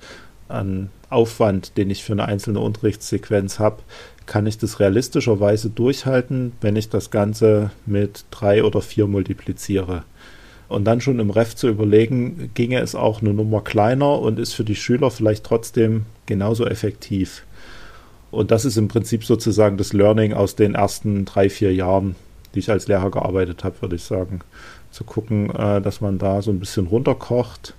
[0.49, 3.82] an Aufwand, den ich für eine einzelne Unterrichtssequenz habe,
[4.26, 10.02] kann ich das realistischerweise durchhalten, wenn ich das Ganze mit drei oder vier multipliziere.
[10.68, 14.54] Und dann schon im Ref zu überlegen, ginge es auch eine Nummer kleiner und ist
[14.54, 17.44] für die Schüler vielleicht trotzdem genauso effektiv.
[18.32, 22.16] Und das ist im Prinzip sozusagen das Learning aus den ersten drei, vier Jahren,
[22.54, 24.40] die ich als Lehrer gearbeitet habe, würde ich sagen.
[24.90, 27.74] Zu gucken, äh, dass man da so ein bisschen runterkocht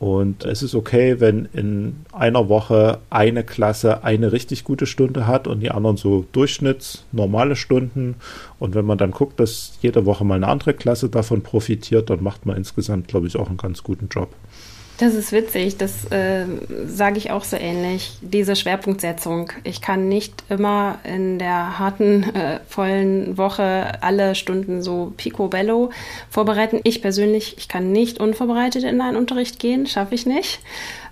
[0.00, 5.46] und es ist okay, wenn in einer Woche eine Klasse eine richtig gute Stunde hat
[5.46, 8.16] und die anderen so Durchschnitts, normale Stunden.
[8.58, 12.22] Und wenn man dann guckt, dass jede Woche mal eine andere Klasse davon profitiert, dann
[12.22, 14.34] macht man insgesamt, glaube ich, auch einen ganz guten Job.
[14.98, 16.46] Das ist witzig, das äh,
[16.86, 19.50] sage ich auch so ähnlich, diese Schwerpunktsetzung.
[19.64, 25.90] Ich kann nicht immer in der harten, äh, vollen Woche alle Stunden so picobello
[26.30, 26.80] vorbereiten.
[26.84, 30.60] Ich persönlich, ich kann nicht unvorbereitet in einen Unterricht gehen, schaffe ich nicht.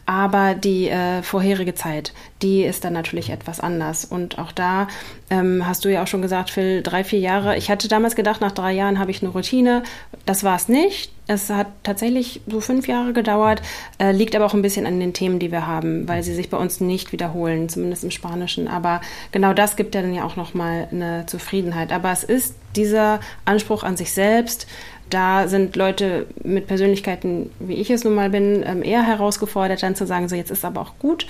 [0.07, 4.05] Aber die äh, vorherige Zeit, die ist dann natürlich etwas anders.
[4.05, 4.89] Und auch da
[5.31, 7.57] ähm, hast du ja auch schon gesagt, Phil, drei, vier Jahre.
[7.57, 9.83] Ich hatte damals gedacht, nach drei Jahren habe ich eine Routine.
[10.27, 11.13] Das war es nicht.
[11.29, 13.63] Es hat tatsächlich so fünf Jahre gedauert,
[13.99, 16.51] äh, liegt aber auch ein bisschen an den Themen, die wir haben, weil sie sich
[16.51, 18.67] bei uns nicht wiederholen, zumindest im Spanischen.
[18.67, 19.01] Aber
[19.31, 21.93] genau das gibt ja dann ja auch nochmal eine Zufriedenheit.
[21.93, 24.67] Aber es ist dieser Anspruch an sich selbst,
[25.13, 29.95] da sind Leute mit Persönlichkeiten, wie ich es nun mal bin, ähm, eher herausgefordert, dann
[29.95, 31.27] zu sagen, so jetzt ist aber auch gut.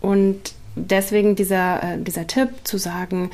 [0.00, 3.30] Und deswegen dieser, äh, dieser Tipp zu sagen,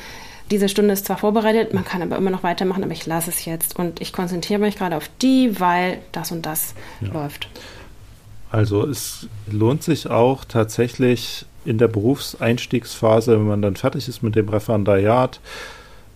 [0.51, 3.45] diese Stunde ist zwar vorbereitet, man kann aber immer noch weitermachen, aber ich lasse es
[3.45, 7.09] jetzt und ich konzentriere mich gerade auf die, weil das und das ja.
[7.09, 7.49] läuft.
[8.51, 14.37] Also es lohnt sich auch tatsächlich in der Berufseinstiegsphase, wenn man dann fertig ist mit
[14.37, 15.41] dem Referendariat,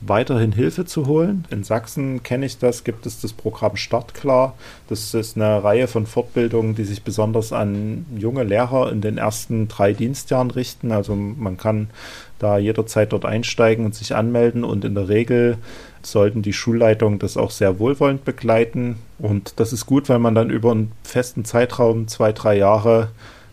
[0.01, 1.47] weiterhin Hilfe zu holen.
[1.51, 4.55] In Sachsen kenne ich das, gibt es das Programm Startklar.
[4.89, 9.69] Das ist eine Reihe von Fortbildungen, die sich besonders an junge Lehrer in den ersten
[9.69, 10.91] drei Dienstjahren richten.
[10.91, 11.91] Also man kann
[12.39, 15.59] da jederzeit dort einsteigen und sich anmelden und in der Regel
[16.03, 18.97] sollten die Schulleitungen das auch sehr wohlwollend begleiten.
[19.19, 23.09] Und das ist gut, weil man dann über einen festen Zeitraum, zwei, drei Jahre,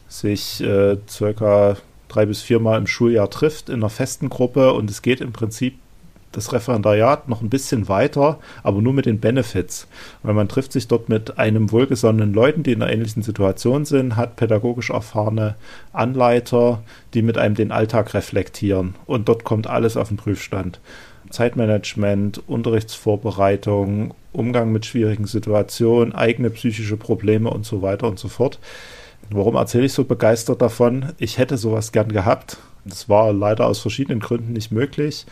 [0.08, 1.76] sich äh, circa
[2.08, 5.78] drei bis viermal im Schuljahr trifft in einer festen Gruppe und es geht im Prinzip
[6.38, 9.88] das Referendariat noch ein bisschen weiter, aber nur mit den Benefits.
[10.24, 14.16] Weil man trifft sich dort mit einem wohlgesonnenen Leuten, die in einer ähnlichen Situation sind,
[14.16, 15.56] hat pädagogisch erfahrene
[15.92, 16.84] Anleiter,
[17.14, 18.96] die mit einem den Alltag reflektieren.
[19.06, 20.80] Und dort kommt alles auf den Prüfstand.
[21.32, 28.60] Zeitmanagement, Unterrichtsvorbereitung, Umgang mit schwierigen Situationen, eigene psychische Probleme und so weiter und so fort.
[29.30, 31.14] Warum erzähle ich so begeistert davon?
[31.18, 32.58] Ich hätte sowas gern gehabt.
[32.86, 35.26] Das war leider aus verschiedenen Gründen nicht möglich.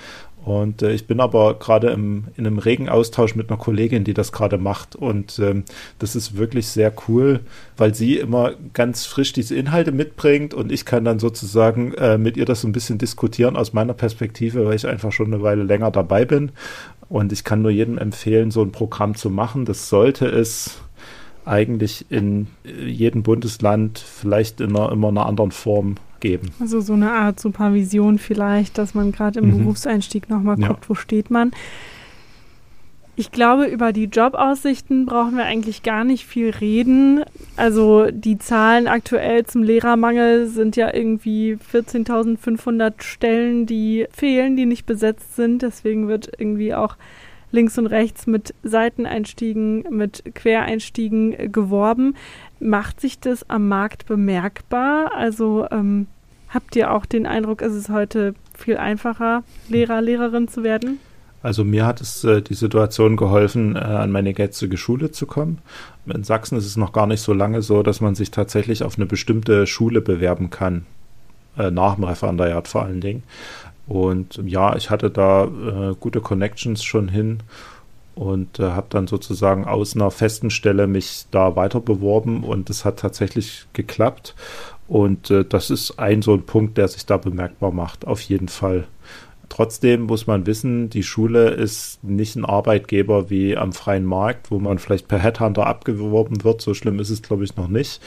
[0.46, 4.32] Und äh, ich bin aber gerade in einem regen Austausch mit einer Kollegin, die das
[4.32, 4.96] gerade macht.
[4.96, 5.64] Und ähm,
[5.98, 7.40] das ist wirklich sehr cool,
[7.78, 12.38] weil sie immer ganz frisch diese Inhalte mitbringt und ich kann dann sozusagen äh, mit
[12.38, 15.64] ihr das so ein bisschen diskutieren aus meiner Perspektive, weil ich einfach schon eine Weile
[15.64, 16.52] länger dabei bin.
[17.10, 19.66] Und ich kann nur jedem empfehlen, so ein Programm zu machen.
[19.66, 20.78] Das sollte es
[21.44, 25.96] eigentlich in äh, jedem Bundesland vielleicht in einer immer einer anderen Form
[26.26, 26.50] geben.
[26.60, 29.60] Also so eine Art Supervision vielleicht, dass man gerade im mhm.
[29.60, 30.90] Berufseinstieg nochmal guckt, ja.
[30.90, 31.52] wo steht man.
[33.18, 37.24] Ich glaube, über die Jobaussichten brauchen wir eigentlich gar nicht viel reden.
[37.56, 44.86] Also die Zahlen aktuell zum Lehrermangel sind ja irgendwie 14.500 Stellen, die fehlen, die nicht
[44.86, 45.62] besetzt sind.
[45.62, 46.98] Deswegen wird irgendwie auch
[47.52, 52.16] links und rechts mit Seiteneinstiegen, mit Quereinstiegen geworben.
[52.60, 55.14] Macht sich das am Markt bemerkbar?
[55.16, 56.08] Also ähm,
[56.56, 61.00] habt ihr auch den Eindruck, ist es heute viel einfacher, Lehrer, Lehrerin zu werden?
[61.44, 65.60] Also mir hat es äh, die Situation geholfen, äh, an meine jetzige Schule zu kommen.
[66.08, 68.98] In Sachsen ist es noch gar nicht so lange so, dass man sich tatsächlich auf
[68.98, 70.88] eine bestimmte Schule bewerben kann.
[71.58, 73.24] Äh, nach dem Referendariat vor allen Dingen.
[73.88, 77.40] Und ja, ich hatte da äh, gute Connections schon hin
[78.16, 82.84] und äh, habe dann sozusagen aus einer festen Stelle mich da weiter beworben und es
[82.84, 84.36] hat tatsächlich geklappt.
[84.88, 88.48] Und äh, das ist ein so ein Punkt, der sich da bemerkbar macht, auf jeden
[88.48, 88.88] Fall.
[89.50, 94.60] Trotzdem muss man wissen, die Schule ist nicht ein Arbeitgeber wie am freien Markt, wo
[94.60, 96.62] man vielleicht per Headhunter abgeworben wird.
[96.62, 98.02] So schlimm ist es, glaube ich, noch nicht.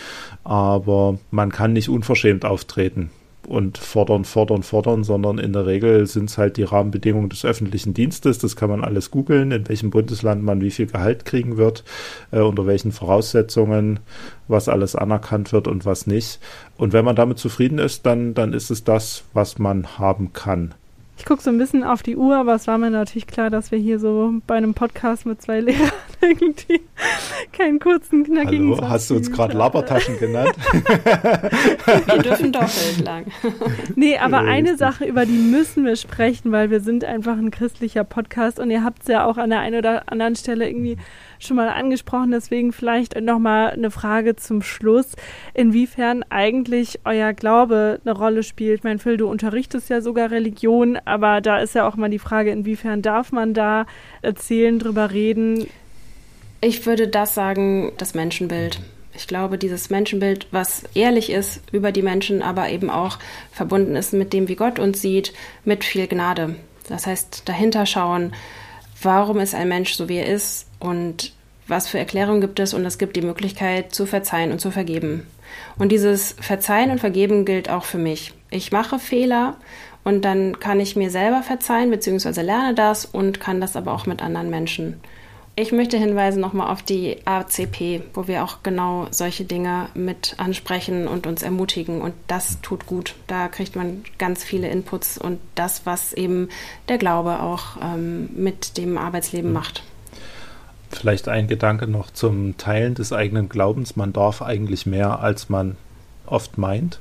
[0.44, 3.10] Aber man kann nicht unverschämt auftreten
[3.48, 7.94] und fordern, fordern, fordern, sondern in der Regel sind es halt die Rahmenbedingungen des öffentlichen
[7.94, 8.38] Dienstes.
[8.38, 11.82] Das kann man alles googeln, in welchem Bundesland man wie viel Gehalt kriegen wird,
[12.30, 14.00] äh, unter welchen Voraussetzungen,
[14.48, 16.40] was alles anerkannt wird und was nicht.
[16.76, 20.74] Und wenn man damit zufrieden ist, dann, dann ist es das, was man haben kann.
[21.18, 23.72] Ich gucke so ein bisschen auf die Uhr, aber es war mir natürlich klar, dass
[23.72, 25.90] wir hier so bei einem Podcast mit zwei Lehrern
[26.20, 26.80] irgendwie
[27.52, 30.54] keinen kurzen, knackigen Hallo, hast du uns gerade Labertaschen genannt?
[30.72, 33.26] wir dürfen doppelt lang.
[33.96, 38.04] Nee, aber eine Sache, über die müssen wir sprechen, weil wir sind einfach ein christlicher
[38.04, 40.98] Podcast und ihr habt es ja auch an der einen oder anderen Stelle irgendwie
[41.38, 42.30] schon mal angesprochen.
[42.30, 45.12] Deswegen vielleicht nochmal eine Frage zum Schluss,
[45.54, 48.84] inwiefern eigentlich euer Glaube eine Rolle spielt.
[48.84, 52.50] Mein Phil, du unterrichtest ja sogar Religion, aber da ist ja auch mal die Frage,
[52.50, 53.86] inwiefern darf man da
[54.22, 55.66] erzählen, drüber reden?
[56.60, 58.80] Ich würde das sagen, das Menschenbild.
[59.14, 63.18] Ich glaube, dieses Menschenbild, was ehrlich ist über die Menschen, aber eben auch
[63.50, 65.32] verbunden ist mit dem, wie Gott uns sieht,
[65.64, 66.54] mit viel Gnade.
[66.88, 68.32] Das heißt, dahinter schauen,
[69.02, 71.32] warum ist ein Mensch so, wie er ist und
[71.66, 75.26] was für Erklärungen gibt es und es gibt die Möglichkeit zu verzeihen und zu vergeben.
[75.78, 78.32] Und dieses Verzeihen und Vergeben gilt auch für mich.
[78.50, 79.56] Ich mache Fehler
[80.04, 84.06] und dann kann ich mir selber verzeihen, beziehungsweise lerne das und kann das aber auch
[84.06, 85.00] mit anderen Menschen.
[85.60, 91.08] Ich möchte hinweisen nochmal auf die ACP, wo wir auch genau solche Dinge mit ansprechen
[91.08, 92.00] und uns ermutigen.
[92.00, 93.16] Und das tut gut.
[93.26, 96.48] Da kriegt man ganz viele Inputs und das, was eben
[96.88, 99.82] der Glaube auch ähm, mit dem Arbeitsleben macht.
[100.90, 103.96] Vielleicht ein Gedanke noch zum Teilen des eigenen Glaubens.
[103.96, 105.76] Man darf eigentlich mehr, als man
[106.26, 107.00] oft meint.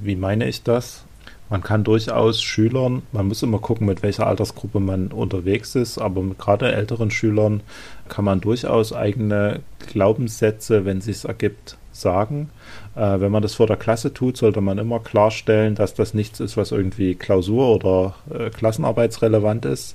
[0.00, 1.04] Wie meine ich das?
[1.52, 6.22] Man kann durchaus Schülern, man muss immer gucken, mit welcher Altersgruppe man unterwegs ist, aber
[6.22, 7.60] mit gerade älteren Schülern
[8.08, 12.48] kann man durchaus eigene Glaubenssätze, wenn es ergibt, sagen.
[12.96, 16.40] Äh, wenn man das vor der Klasse tut, sollte man immer klarstellen, dass das nichts
[16.40, 19.94] ist, was irgendwie Klausur- oder äh, Klassenarbeitsrelevant ist,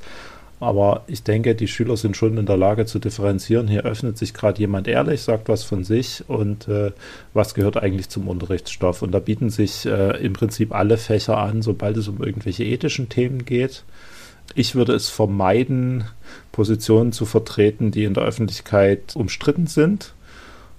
[0.59, 3.67] aber ich denke, die Schüler sind schon in der Lage zu differenzieren.
[3.67, 6.91] Hier öffnet sich gerade jemand ehrlich, sagt was von sich und äh,
[7.33, 9.03] was gehört eigentlich zum Unterrichtsstoff.
[9.03, 13.07] Und da bieten sich äh, im Prinzip alle Fächer an, sobald es um irgendwelche ethischen
[13.07, 13.83] Themen geht.
[14.55, 16.05] Ich würde es vermeiden,
[16.51, 20.15] Positionen zu vertreten, die in der Öffentlichkeit umstritten sind.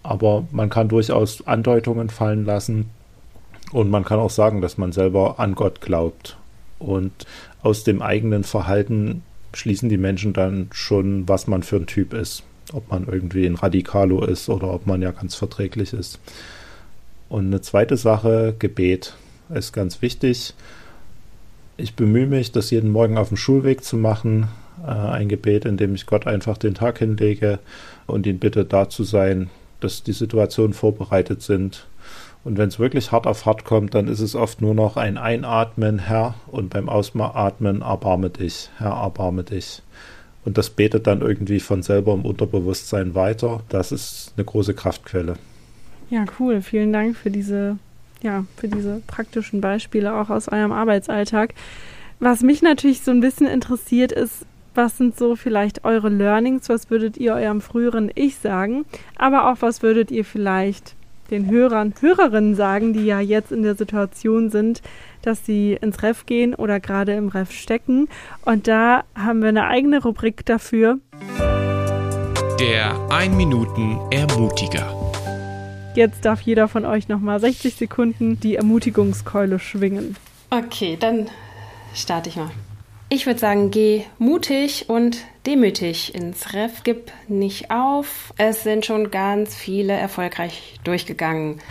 [0.03, 2.91] Aber man kann durchaus Andeutungen fallen lassen.
[3.71, 6.37] Und man kann auch sagen, dass man selber an Gott glaubt.
[6.81, 7.13] Und
[7.63, 9.23] aus dem eigenen Verhalten
[9.55, 12.43] schließen die Menschen dann schon, was man für ein Typ ist.
[12.73, 16.19] Ob man irgendwie ein Radikalo ist oder ob man ja ganz verträglich ist.
[17.29, 19.15] Und eine zweite Sache, Gebet,
[19.49, 20.55] ist ganz wichtig.
[21.77, 24.49] Ich bemühe mich, das jeden Morgen auf dem Schulweg zu machen.
[24.87, 27.59] Äh, ein Gebet, in dem ich Gott einfach den Tag hinlege
[28.07, 29.49] und ihn bitte da zu sein,
[29.81, 31.87] dass die Situationen vorbereitet sind
[32.49, 35.19] und wenn es wirklich hart auf hart kommt, dann ist es oft nur noch ein
[35.19, 39.83] Einatmen, Herr, und beim Ausatmen, erbarme dich, Herr, erbarme dich.
[40.47, 43.61] Und das betet dann irgendwie von selber im Unterbewusstsein weiter.
[43.69, 45.35] Das ist eine große Kraftquelle.
[46.09, 46.63] Ja, cool.
[46.63, 47.77] Vielen Dank für diese,
[48.23, 51.53] ja, für diese praktischen Beispiele auch aus eurem Arbeitsalltag.
[52.19, 56.71] Was mich natürlich so ein bisschen interessiert ist, was sind so vielleicht eure Learnings?
[56.71, 58.87] Was würdet ihr eurem früheren Ich sagen?
[59.19, 60.95] Aber auch was würdet ihr vielleicht
[61.31, 64.83] den Hörern, Hörerinnen sagen, die ja jetzt in der Situation sind,
[65.23, 68.09] dass sie ins Ref gehen oder gerade im Ref stecken.
[68.45, 70.99] Und da haben wir eine eigene Rubrik dafür.
[72.61, 74.95] Der 1 Minuten Ermutiger.
[75.95, 80.17] Jetzt darf jeder von euch nochmal 60 Sekunden die Ermutigungskeule schwingen.
[80.51, 81.27] Okay, dann
[81.95, 82.51] starte ich mal.
[83.11, 88.35] Ich würde sagen, geh mutig und demütig ins Ref, gib nicht auf.
[88.37, 91.63] Es sind schon ganz viele erfolgreich durchgegangen.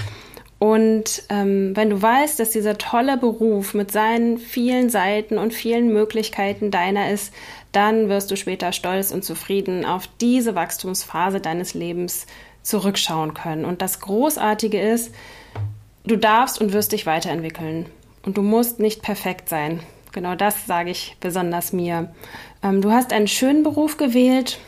[0.57, 5.93] Und ähm, wenn du weißt, dass dieser tolle Beruf mit seinen vielen Seiten und vielen
[5.93, 7.31] Möglichkeiten deiner ist,
[7.71, 12.25] dann wirst du später stolz und zufrieden auf diese Wachstumsphase deines Lebens
[12.63, 13.65] zurückschauen können.
[13.65, 15.13] Und das Großartige ist,
[16.03, 17.85] du darfst und wirst dich weiterentwickeln.
[18.25, 19.81] Und du musst nicht perfekt sein.
[20.11, 22.11] Genau das sage ich besonders mir.
[22.63, 24.59] Ähm, du hast einen schönen Beruf gewählt,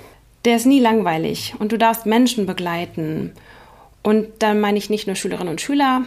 [0.45, 3.33] der ist nie langweilig und du darfst Menschen begleiten.
[4.03, 6.03] Und dann meine ich nicht nur Schülerinnen und Schüler,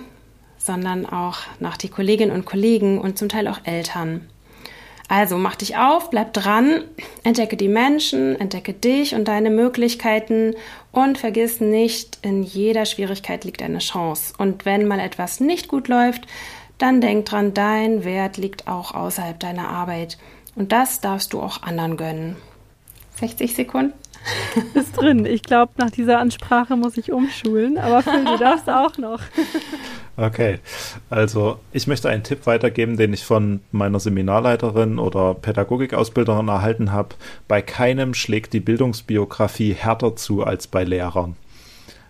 [0.59, 4.29] sondern auch nach die Kolleginnen und Kollegen und zum Teil auch Eltern.
[5.09, 6.85] Also mach dich auf, bleib dran,
[7.23, 10.55] entdecke die Menschen, entdecke dich und deine Möglichkeiten
[10.91, 14.33] und vergiss nicht, in jeder Schwierigkeit liegt eine Chance.
[14.39, 16.27] Und wenn mal etwas nicht gut läuft,
[16.83, 20.19] dann denk dran, dein Wert liegt auch außerhalb deiner Arbeit.
[20.57, 22.37] Und das darfst du auch anderen gönnen.
[23.21, 23.93] 60 Sekunden.
[24.75, 25.25] Ist drin.
[25.25, 29.21] Ich glaube, nach dieser Ansprache muss ich umschulen, aber Phil, du darfst auch noch.
[30.15, 30.59] Okay,
[31.09, 37.15] also ich möchte einen Tipp weitergeben, den ich von meiner Seminarleiterin oder Pädagogikausbilderin erhalten habe.
[37.49, 41.37] Bei keinem schlägt die Bildungsbiografie härter zu als bei Lehrern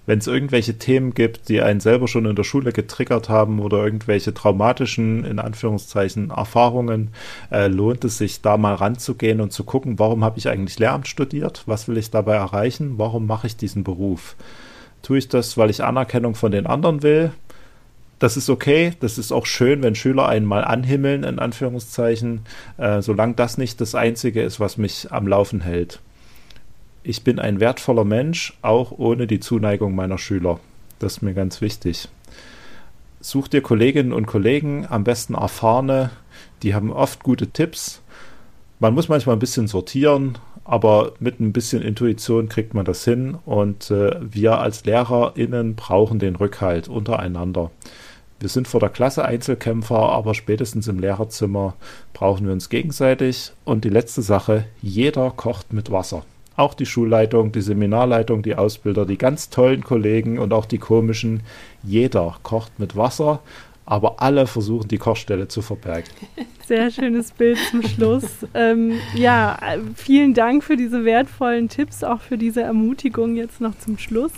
[0.07, 3.85] wenn es irgendwelche Themen gibt, die einen selber schon in der Schule getriggert haben oder
[3.85, 7.11] irgendwelche traumatischen, in Anführungszeichen, Erfahrungen,
[7.51, 11.07] äh, lohnt es sich da mal ranzugehen und zu gucken, warum habe ich eigentlich Lehramt
[11.07, 11.63] studiert?
[11.67, 12.95] Was will ich dabei erreichen?
[12.99, 14.35] Warum mache ich diesen Beruf?
[15.03, 17.33] Tue ich das, weil ich Anerkennung von den anderen will?
[18.19, 22.43] Das ist okay, das ist auch schön, wenn Schüler einen mal anhimmeln, in Anführungszeichen,
[22.77, 26.01] äh, solange das nicht das Einzige ist, was mich am Laufen hält
[27.05, 30.61] ich bin ein wertvoller Mensch, auch ohne die Zuneigung meiner Schüler.
[30.99, 32.09] Das ist mir ganz wichtig.
[33.21, 36.11] Such dir Kolleginnen und Kollegen, am besten erfahrene,
[36.63, 38.03] die haben oft gute Tipps.
[38.79, 43.37] Man muss manchmal ein bisschen sortieren, aber mit ein bisschen Intuition kriegt man das hin
[43.47, 47.71] und äh, wir als LehrerInnen brauchen den Rückhalt untereinander.
[48.39, 51.75] Wir sind vor der Klasse Einzelkämpfer, aber spätestens im Lehrerzimmer
[52.13, 53.53] brauchen wir uns gegenseitig.
[53.65, 56.25] Und die letzte Sache, jeder kocht mit Wasser
[56.57, 61.43] auch die Schulleitung, die Seminarleitung, die Ausbilder, die ganz tollen Kollegen und auch die komischen.
[61.83, 63.41] Jeder kocht mit Wasser,
[63.85, 66.09] aber alle versuchen die Kochstelle zu verbergen.
[66.67, 68.25] Sehr schönes Bild zum Schluss.
[68.55, 69.59] ähm, ja,
[69.97, 74.33] vielen Dank für diese wertvollen Tipps, auch für diese Ermutigung jetzt noch zum Schluss.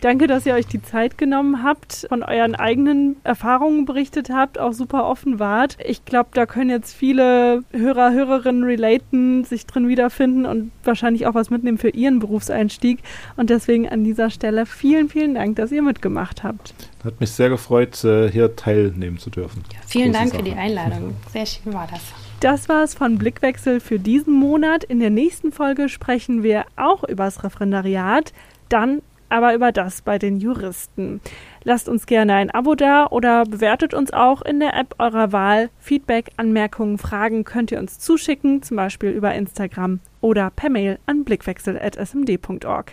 [0.00, 4.72] Danke, dass ihr euch die Zeit genommen habt, von euren eigenen Erfahrungen berichtet habt, auch
[4.72, 5.78] super offen wart.
[5.84, 11.34] Ich glaube, da können jetzt viele Hörer, Hörerinnen relaten, sich drin wiederfinden und wahrscheinlich auch
[11.34, 13.00] was mitnehmen für ihren Berufseinstieg.
[13.36, 16.74] Und deswegen an dieser Stelle vielen, vielen Dank, dass ihr mitgemacht habt.
[17.04, 19.62] Hat mich sehr gefreut, äh, hier teilnehmen zu dürfen.
[19.72, 20.38] Ja, vielen Große Dank Sache.
[20.38, 21.14] für die Einladung.
[21.32, 22.00] Sehr schön war das.
[22.40, 24.84] Das war es von Blickwechsel für diesen Monat.
[24.84, 28.32] In der nächsten Folge sprechen wir auch über das Referendariat,
[28.68, 31.20] dann aber über das bei den Juristen.
[31.64, 35.70] Lasst uns gerne ein Abo da oder bewertet uns auch in der App eurer Wahl.
[35.78, 41.24] Feedback, Anmerkungen, Fragen könnt ihr uns zuschicken, zum Beispiel über Instagram oder per Mail an
[41.24, 42.92] blickwechsel.smd.org.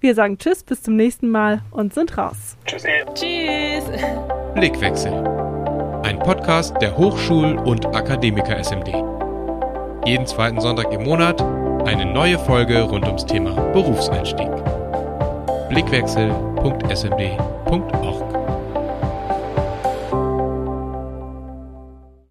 [0.00, 2.56] Wir sagen Tschüss, bis zum nächsten Mal und sind raus.
[2.66, 2.88] Tschüssi.
[3.14, 3.84] Tschüss.
[4.54, 5.12] Blickwechsel.
[6.02, 8.88] Ein Podcast der Hochschul- und Akademiker SMD.
[10.06, 11.42] Jeden zweiten Sonntag im Monat
[11.86, 14.50] eine neue Folge rund ums Thema Berufseinstieg.
[15.68, 18.35] Blickwechsel.smd.org